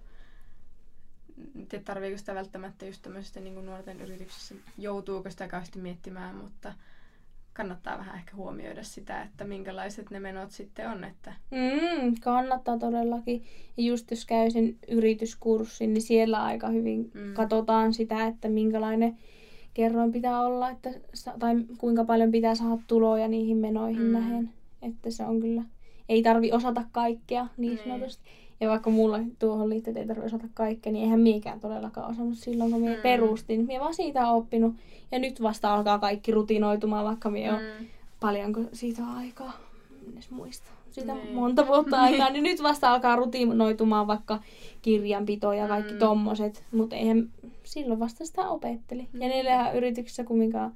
tiedä 1.69 1.83
tarviiko 1.83 2.17
sitä 2.17 2.35
välttämättä 2.35 2.85
just 2.85 3.01
tämmöisessä 3.01 3.39
niinku 3.39 3.61
nuorten 3.61 4.01
yrityksissä, 4.01 4.55
joutuuko 4.77 5.29
sitä 5.29 5.47
kauheasti 5.47 5.79
miettimään, 5.79 6.35
mutta 6.35 6.73
kannattaa 7.53 7.97
vähän 7.97 8.15
ehkä 8.15 8.35
huomioida 8.35 8.83
sitä, 8.83 9.21
että 9.21 9.43
minkälaiset 9.43 10.09
ne 10.09 10.19
menot 10.19 10.51
sitten 10.51 10.89
on. 10.89 11.03
Että, 11.03 11.33
Mm, 11.51 12.15
kannattaa 12.21 12.77
todellakin. 12.77 13.43
Ja 13.77 13.83
just 13.83 14.11
jos 14.11 14.25
käy 14.25 14.51
sen 14.51 14.75
yrityskurssin, 14.87 15.93
niin 15.93 16.01
siellä 16.01 16.43
aika 16.43 16.67
hyvin 16.69 17.11
mm. 17.13 17.33
katsotaan 17.33 17.93
sitä, 17.93 18.27
että 18.27 18.49
minkälainen 18.49 19.17
kerroin 19.79 20.11
pitää 20.11 20.41
olla, 20.41 20.69
että, 20.69 20.89
tai 21.39 21.55
kuinka 21.77 22.03
paljon 22.05 22.31
pitää 22.31 22.55
saada 22.55 22.81
tuloja 22.87 23.27
niihin 23.27 23.57
menoihin 23.57 24.01
Mm. 24.01 24.07
mm. 24.07 24.13
nähen. 24.13 24.49
Että 24.81 25.11
se 25.11 25.23
on 25.25 25.39
kyllä, 25.39 25.63
ei 26.09 26.23
tarvi 26.23 26.51
osata 26.51 26.83
kaikkea 26.91 27.47
niin 27.57 27.79
sanotusti. 27.83 28.23
Ja 28.59 28.69
vaikka 28.69 28.89
mulla 28.89 29.19
tuohon 29.39 29.69
liittyy, 29.69 29.91
että 29.91 29.99
ei 30.01 30.07
tarvi 30.07 30.25
osata 30.25 30.47
kaikkea, 30.53 30.91
niin 30.91 31.03
eihän 31.03 31.19
miekään 31.19 31.59
todellakaan 31.59 32.11
osannut 32.11 32.37
silloin, 32.37 32.71
kun 32.71 32.79
minä 32.81 32.91
Mm. 32.93 32.97
mm. 32.97 33.01
perustin. 33.03 33.65
Minä 33.65 33.79
vaan 33.79 33.93
siitä 33.93 34.19
olen 34.19 34.31
oppinut. 34.43 34.73
Ja 35.11 35.19
nyt 35.19 35.41
vasta 35.41 35.73
alkaa 35.73 35.99
kaikki 35.99 36.31
rutinoitumaan, 36.31 37.05
vaikka 37.05 37.29
minä 37.29 37.51
mm. 37.51 37.83
mm, 37.83 37.87
paljonko 38.19 38.61
siitä 38.73 39.01
on 39.01 39.17
aikaa, 39.17 39.53
en 40.07 40.13
edes 40.13 40.31
muista. 40.31 40.71
Siitä 40.91 41.13
Niin. 41.13 41.23
niin. 41.25 41.35
monta 41.35 41.67
vuotta 41.67 42.01
aikaa, 42.01 42.29
niin 42.29 42.43
nyt 42.43 42.63
vasta 42.63 42.91
alkaa 42.93 43.15
rutinoitumaan 43.15 44.07
vaikka 44.07 44.39
kirjanpito 44.81 45.53
ja 45.53 45.67
kaikki 45.67 45.91
Mm. 45.91 45.95
mm. 45.95 45.99
tommoset, 45.99 46.63
mutta 46.71 46.95
eihän 46.95 47.29
silloin 47.63 47.99
vasta 47.99 48.25
sitä 48.25 48.49
opetteli. 48.49 49.01
Ja 49.01 49.07
Mm. 49.13 49.19
neljä 49.19 49.71
yrityksessä 49.71 50.23
kumminkaan, 50.23 50.73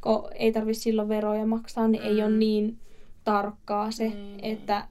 kun 0.00 0.28
ei 0.34 0.52
tarvi 0.52 0.74
silloin 0.74 1.08
veroja 1.08 1.46
maksaa, 1.46 1.88
niin 1.88 2.02
mm. 2.02 2.08
ei 2.08 2.22
ole 2.22 2.30
Mm. 2.32 2.38
niin 2.38 2.78
tarkkaa 3.24 3.90
se, 3.90 4.04
Niin, 4.08 4.36
niin. 4.36 4.44
että 4.58 4.86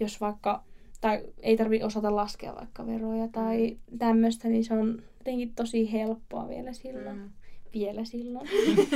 jos 0.00 0.20
vaikka, 0.20 0.62
tai 1.00 1.22
ei 1.42 1.56
tarvi 1.56 1.82
osata 1.82 2.16
laskea 2.16 2.54
vaikka 2.54 2.86
veroja 2.86 3.28
tai 3.28 3.76
Mm. 3.90 3.98
tämmöistä, 3.98 4.48
niin 4.48 4.64
se 4.64 4.74
on 4.74 5.02
jotenkin 5.18 5.54
tosi 5.54 5.92
helppoa 5.92 6.48
vielä 6.48 6.72
silloin. 6.72 7.16
mm. 7.16 7.30
Vielä 7.74 8.04
silloin. 8.04 8.48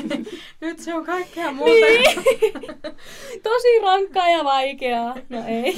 Nyt 0.60 0.78
se 0.78 0.94
on 0.94 1.04
kaikkea 1.04 1.52
muuta. 1.52 1.72
Niin. 1.72 2.22
Tosi 3.42 3.78
rankkaa 3.82 4.28
ja 4.30 4.44
vaikeaa. 4.44 5.16
No 5.28 5.38
ei. 5.48 5.74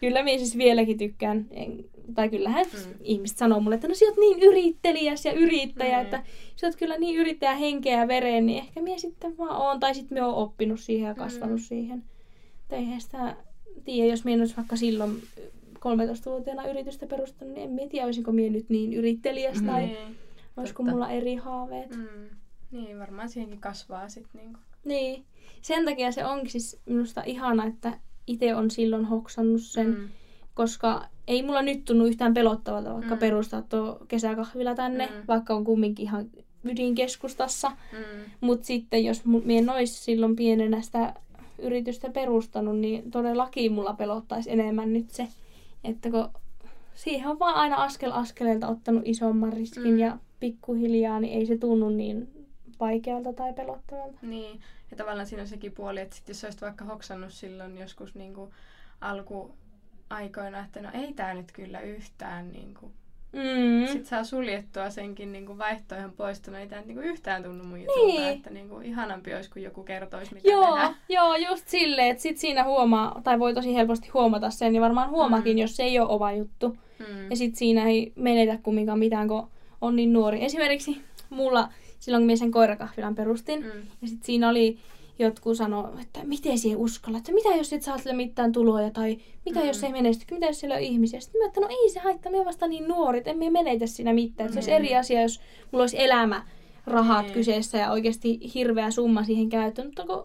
Kyllä 0.00 0.22
minä 0.22 0.38
siis 0.38 0.58
vieläkin 0.58 0.98
tykkään. 0.98 1.46
En, 1.50 1.84
tai 2.14 2.28
kyllähän 2.28 2.66
Mm. 2.72 2.78
mm. 2.88 2.94
ihmiset 3.02 3.38
sanoo 3.38 3.60
mulle, 3.60 3.74
että 3.74 3.88
no 3.88 3.94
sä 3.94 4.04
oot 4.04 4.16
niin 4.16 4.42
yrittelijäs 4.42 5.24
ja 5.24 5.32
yrittäjä, 5.32 5.96
Mm. 5.98 6.02
että 6.04 6.22
sä 6.56 6.66
oot 6.66 6.76
kyllä 6.76 6.98
niin 6.98 7.16
yrittäjä 7.20 7.54
henkeä 7.54 8.00
ja 8.00 8.08
vereen, 8.08 8.46
niin 8.46 8.58
ehkä 8.58 8.82
minä 8.82 8.98
sitten 8.98 9.38
vaan 9.38 9.56
oon. 9.62 9.80
Tai 9.80 9.94
sitten 9.94 10.14
minä 10.16 10.26
oon 10.26 10.34
oppinut 10.42 10.80
siihen 10.80 11.08
ja 11.08 11.14
kasvanut 11.14 11.60
Mm. 11.60 11.64
siihen. 11.64 12.04
Että 12.62 12.76
eihän 12.76 13.00
sitä 13.00 13.36
tiedä, 13.84 14.10
jos 14.10 14.24
minä 14.24 14.34
en 14.34 14.40
olisi 14.40 14.56
vaikka 14.56 14.76
silloin 14.76 15.22
13-vuotiaana 15.78 16.68
yritystä 16.70 17.06
perustanut, 17.06 17.54
niin 17.54 17.64
en 17.64 17.70
minä 17.70 17.88
tiedä, 17.88 18.04
olisinko 18.06 18.32
minä 18.32 18.52
nyt 18.52 18.70
niin 18.70 18.94
yrittelijäs 18.94 19.62
tai 19.62 19.86
Niin. 19.86 19.96
Olisiko 20.56 20.82
totta. 20.82 20.92
mulla 20.92 21.10
eri 21.10 21.34
haaveet. 21.34 21.96
Mm. 21.96 22.28
Niin, 22.70 22.98
varmaan 22.98 23.28
siihenkin 23.28 23.60
kasvaa 23.60 24.08
sitten. 24.08 24.40
Niinku. 24.40 24.58
Niin. 24.84 25.24
Sen 25.62 25.84
takia 25.84 26.12
se 26.12 26.24
onkin 26.24 26.50
siis 26.50 26.80
minusta 26.86 27.22
ihana, 27.26 27.64
että 27.64 27.92
itse 28.26 28.54
on 28.54 28.70
silloin 28.70 29.04
hoksannut 29.04 29.62
sen, 29.62 29.86
mm. 29.86 30.08
Koska 30.54 31.04
ei 31.28 31.42
mulla 31.42 31.62
nyt 31.62 31.84
tunnu 31.84 32.04
yhtään 32.06 32.34
pelottavalta 32.34 32.94
vaikka 32.94 33.14
Mm. 33.14 33.18
perustaa 33.18 33.62
tuo 33.62 33.98
kesäkahvila 34.08 34.74
tänne, 34.74 35.06
Mm. 35.06 35.12
vaikka 35.28 35.54
on 35.54 35.64
kumminkin 35.64 36.02
ihan 36.02 36.26
ydinkeskustassa. 36.64 37.68
Mm. 37.92 37.98
Mutta 38.40 38.66
sitten 38.66 39.04
jos 39.04 39.22
mie 39.24 39.58
en 39.58 39.70
olisi 39.70 39.94
silloin 40.04 40.36
pienenä 40.36 40.80
sitä 40.82 41.14
yritystä 41.58 42.10
perustanut, 42.10 42.78
niin 42.78 43.10
todellakin 43.10 43.72
mulla 43.72 43.92
pelottaisi 43.92 44.50
enemmän 44.52 44.92
nyt 44.92 45.10
se, 45.10 45.28
että 45.84 46.10
kun 46.10 46.28
siihen 46.94 47.28
on 47.28 47.38
vaan 47.38 47.54
aina 47.54 47.76
askel 47.76 48.12
askeleelta 48.12 48.68
ottanut 48.68 49.02
isomman 49.04 49.52
riskin 49.52 49.92
mm. 49.92 49.98
ja 49.98 50.18
pikkuhiljaa, 50.40 51.20
niin 51.20 51.38
ei 51.38 51.46
se 51.46 51.58
tunnu 51.58 51.90
niin 51.90 52.46
vaikealta 52.80 53.32
tai 53.32 53.52
pelottavalta. 53.52 54.18
Niin, 54.22 54.60
ja 54.90 54.96
tavallaan 54.96 55.26
siinä 55.26 55.42
on 55.42 55.48
sekin 55.48 55.72
puoli, 55.72 56.00
että 56.00 56.16
sit 56.16 56.28
jos 56.28 56.44
olisit 56.44 56.62
vaikka 56.62 56.84
hoksannut 56.84 57.32
silloin 57.32 57.78
joskus 57.78 58.14
niin 58.14 58.34
kuin 58.34 58.50
alkuaikoina, 59.00 60.64
että 60.64 60.82
no 60.82 60.88
ei 60.94 61.12
tää 61.12 61.34
nyt 61.34 61.52
kyllä 61.52 61.80
yhtään 61.80 62.52
niin 62.52 62.74
kuin, 62.80 62.92
Mm. 63.32 63.86
Sitten 63.86 64.06
saa 64.06 64.24
suljettua 64.24 64.90
senkin 64.90 65.32
niin 65.32 65.46
kuin 65.46 65.58
vaihtoehdon 65.58 66.12
pois, 66.12 66.46
no 66.46 66.58
ei 66.58 66.66
tämä 66.68 66.82
niin 66.82 66.94
kuin 66.96 67.06
yhtään 67.06 67.42
tunnu 67.42 67.64
mun 67.64 67.80
jutulta, 67.80 68.06
Niin. 68.06 68.28
että 68.32 68.50
niin 68.50 68.68
kuin 68.68 68.86
ihanampi 68.86 69.34
olisi, 69.34 69.50
kun 69.50 69.62
joku 69.62 69.82
kertoisi, 69.82 70.34
mitä 70.34 70.50
Joo, 70.50 70.66
tehdään. 70.74 70.94
joo, 71.08 71.36
just 71.36 71.68
silleen, 71.68 72.10
että 72.10 72.22
sit 72.22 72.38
siinä 72.38 72.64
huomaa, 72.64 73.20
tai 73.24 73.38
voi 73.38 73.54
tosi 73.54 73.74
helposti 73.74 74.08
huomata 74.14 74.50
sen, 74.50 74.74
ja 74.74 74.80
varmaan 74.80 75.10
huomaakin, 75.10 75.56
Mm. 75.56 75.58
jos 75.58 75.76
se 75.76 75.82
ei 75.82 75.98
ole 75.98 76.08
oma 76.08 76.32
juttu. 76.32 76.68
Mm. 76.98 77.30
Ja 77.30 77.36
sit 77.36 77.54
siinä 77.56 77.84
ei 77.88 78.12
menetä 78.16 78.58
kumminkaan 78.62 78.98
mitään, 78.98 79.28
kun 79.28 79.48
on 79.86 79.96
niin 79.96 80.12
nuori. 80.12 80.44
Esimerkiksi 80.44 80.96
mulla 81.30 81.68
silloin, 81.98 82.20
kun 82.22 82.26
minä 82.26 82.36
sen 82.36 82.50
koirakahvilan 82.50 83.14
perustin, 83.14 83.60
Mm. 83.62 83.68
ja 84.02 84.08
sitten 84.08 84.26
siinä 84.26 84.48
oli 84.48 84.78
jotkut 85.18 85.56
sano, 85.56 85.92
että 86.02 86.20
miten 86.24 86.58
siihen 86.58 86.78
uskalla, 86.78 87.18
että 87.18 87.32
mitä 87.32 87.48
jos 87.48 87.72
et 87.72 87.82
saa 87.82 87.98
sille 87.98 88.12
mitään 88.16 88.52
tuloja, 88.52 88.90
tai 88.90 89.18
mitä 89.44 89.60
Mm. 89.60 89.66
jos 89.66 89.84
ei 89.84 89.92
menesty, 89.92 90.24
mitä 90.34 90.46
jos 90.46 90.60
siellä 90.60 90.74
on 90.76 90.80
ihmisiä. 90.82 91.20
Sitten 91.20 91.40
mä 91.40 91.46
että 91.46 91.60
no 91.60 91.68
ei 91.70 91.90
se 91.90 92.00
haittaa, 92.00 92.32
me 92.32 92.44
vasta 92.44 92.66
niin 92.68 92.88
nuori, 92.88 93.18
että 93.18 93.30
emme 93.30 93.50
menetä 93.50 93.86
siinä 93.86 94.12
mitään. 94.12 94.52
Se 94.52 94.56
olisi 94.56 94.70
Mm. 94.70 94.76
eri 94.76 94.96
asia, 94.96 95.22
jos 95.22 95.40
mulla 95.72 95.82
olisi 95.82 96.02
elämä, 96.02 96.42
rahat 96.86 97.24
Niin. 97.24 97.34
kyseessä 97.34 97.78
ja 97.78 97.90
oikeasti 97.92 98.38
hirveä 98.54 98.90
summa 98.90 99.24
siihen 99.24 99.48
käyttöön. 99.48 99.88
Mutta 99.88 100.06
kun 100.06 100.24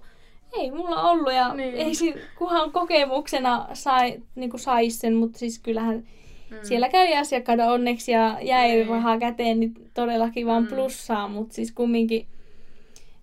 ei 0.60 0.71
mulla 0.71 1.02
ollut 1.10 1.34
ja 1.34 1.54
Niin. 1.54 1.74
ei 1.76 1.93
kunhan 2.38 2.71
kokemuksena 2.71 3.67
sai, 3.74 4.21
niin 4.36 4.52
sais 4.60 5.00
sen, 5.00 5.15
mutta 5.15 5.39
siis 5.39 5.60
kyllähän 5.60 6.04
Mm. 6.51 6.57
siellä 6.63 6.89
kävi 6.89 7.15
asiakkaita 7.17 7.71
onneksi 7.71 8.11
ja 8.11 8.37
jäi 8.41 8.67
Niin. 8.71 8.87
rahaa 8.87 9.19
käteen, 9.19 9.59
niin 9.59 9.73
todellakin 9.93 10.47
vaan 10.47 10.63
Mm. 10.63 10.69
plussaa, 10.69 11.27
mutta 11.27 11.53
siis 11.55 11.71
kumminkin 11.71 12.27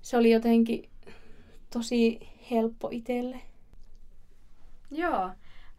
se 0.02 0.16
oli 0.16 0.30
jotenkin 0.30 0.88
tosi 1.72 2.28
helppo 2.50 2.88
itselle. 2.92 3.40
Joo, 4.90 5.30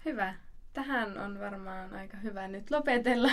hyvä. 0.06 0.34
Tähän 0.74 1.18
on 1.18 1.40
varmaan 1.40 1.94
aika 1.94 2.18
hyvä 2.18 2.48
nyt 2.48 2.72
lopetella. 2.72 3.32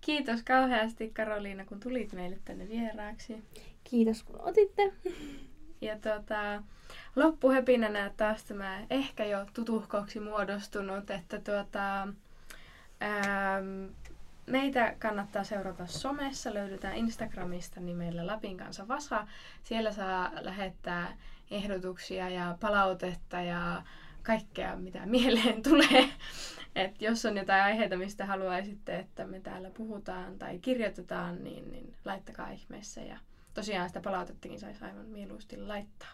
Kiitos 0.00 0.42
kauheasti 0.42 1.10
Karoliina, 1.10 1.64
kun 1.64 1.80
tulit 1.80 2.12
meille 2.12 2.38
tänne 2.44 2.68
vieraaksi. 2.68 3.36
Kiitos 3.84 4.22
kun 4.22 4.40
otitte. 4.40 4.92
Ja 5.80 5.98
tota, 5.98 6.62
loppuhepinänä 7.16 8.10
taas 8.16 8.44
tämä 8.44 8.86
ehkä 8.90 9.24
jo 9.24 9.46
tutuhkoksi 9.54 10.20
muodostunut, 10.20 11.10
että 11.10 11.40
tuota, 11.40 12.08
ähm, 13.02 13.92
meitä 14.46 14.94
kannattaa 14.98 15.44
seurata 15.44 15.86
somessa. 15.86 16.54
Löydetään 16.54 16.96
Instagramista 16.96 17.80
nimellä 17.80 18.26
Lapin 18.26 18.56
kanssa 18.56 18.88
Vasa. 18.88 19.26
Siellä 19.62 19.92
saa 19.92 20.30
lähettää 20.40 21.16
ehdotuksia 21.50 22.28
ja 22.28 22.56
palautetta 22.60 23.40
ja 23.40 23.82
kaikkea, 24.22 24.76
mitä 24.76 25.06
mieleen 25.16 25.62
tulee. 25.62 26.08
Et 26.74 27.02
jos 27.02 27.24
on 27.24 27.36
jotain 27.36 27.62
aiheita, 27.62 27.96
mistä 27.96 28.26
haluaisitte, 28.26 28.98
että 28.98 29.24
me 29.24 29.40
täällä 29.40 29.70
puhutaan 29.70 30.38
tai 30.38 30.58
kirjoitetaan, 30.58 31.44
niin, 31.44 31.72
niin 31.72 31.94
laittakaa 32.04 32.50
ihmeessä. 32.50 33.00
Ja 33.00 33.18
tosiaan 33.54 33.88
sitä 33.88 34.00
palautettakin 34.00 34.60
saisi 34.60 34.84
aivan 34.84 35.06
mieluusti 35.06 35.56
laittaa. 35.56 36.08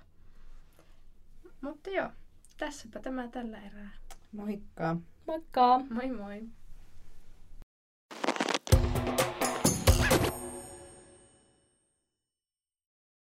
Mutta 1.60 1.90
joo, 1.90 2.10
tässäpä 2.56 3.00
tämä 3.00 3.28
tällä 3.28 3.58
erää. 3.62 3.90
Moikka! 4.32 4.96
Moikka! 5.26 5.80
Moi 5.90 6.10
moi! 6.10 6.48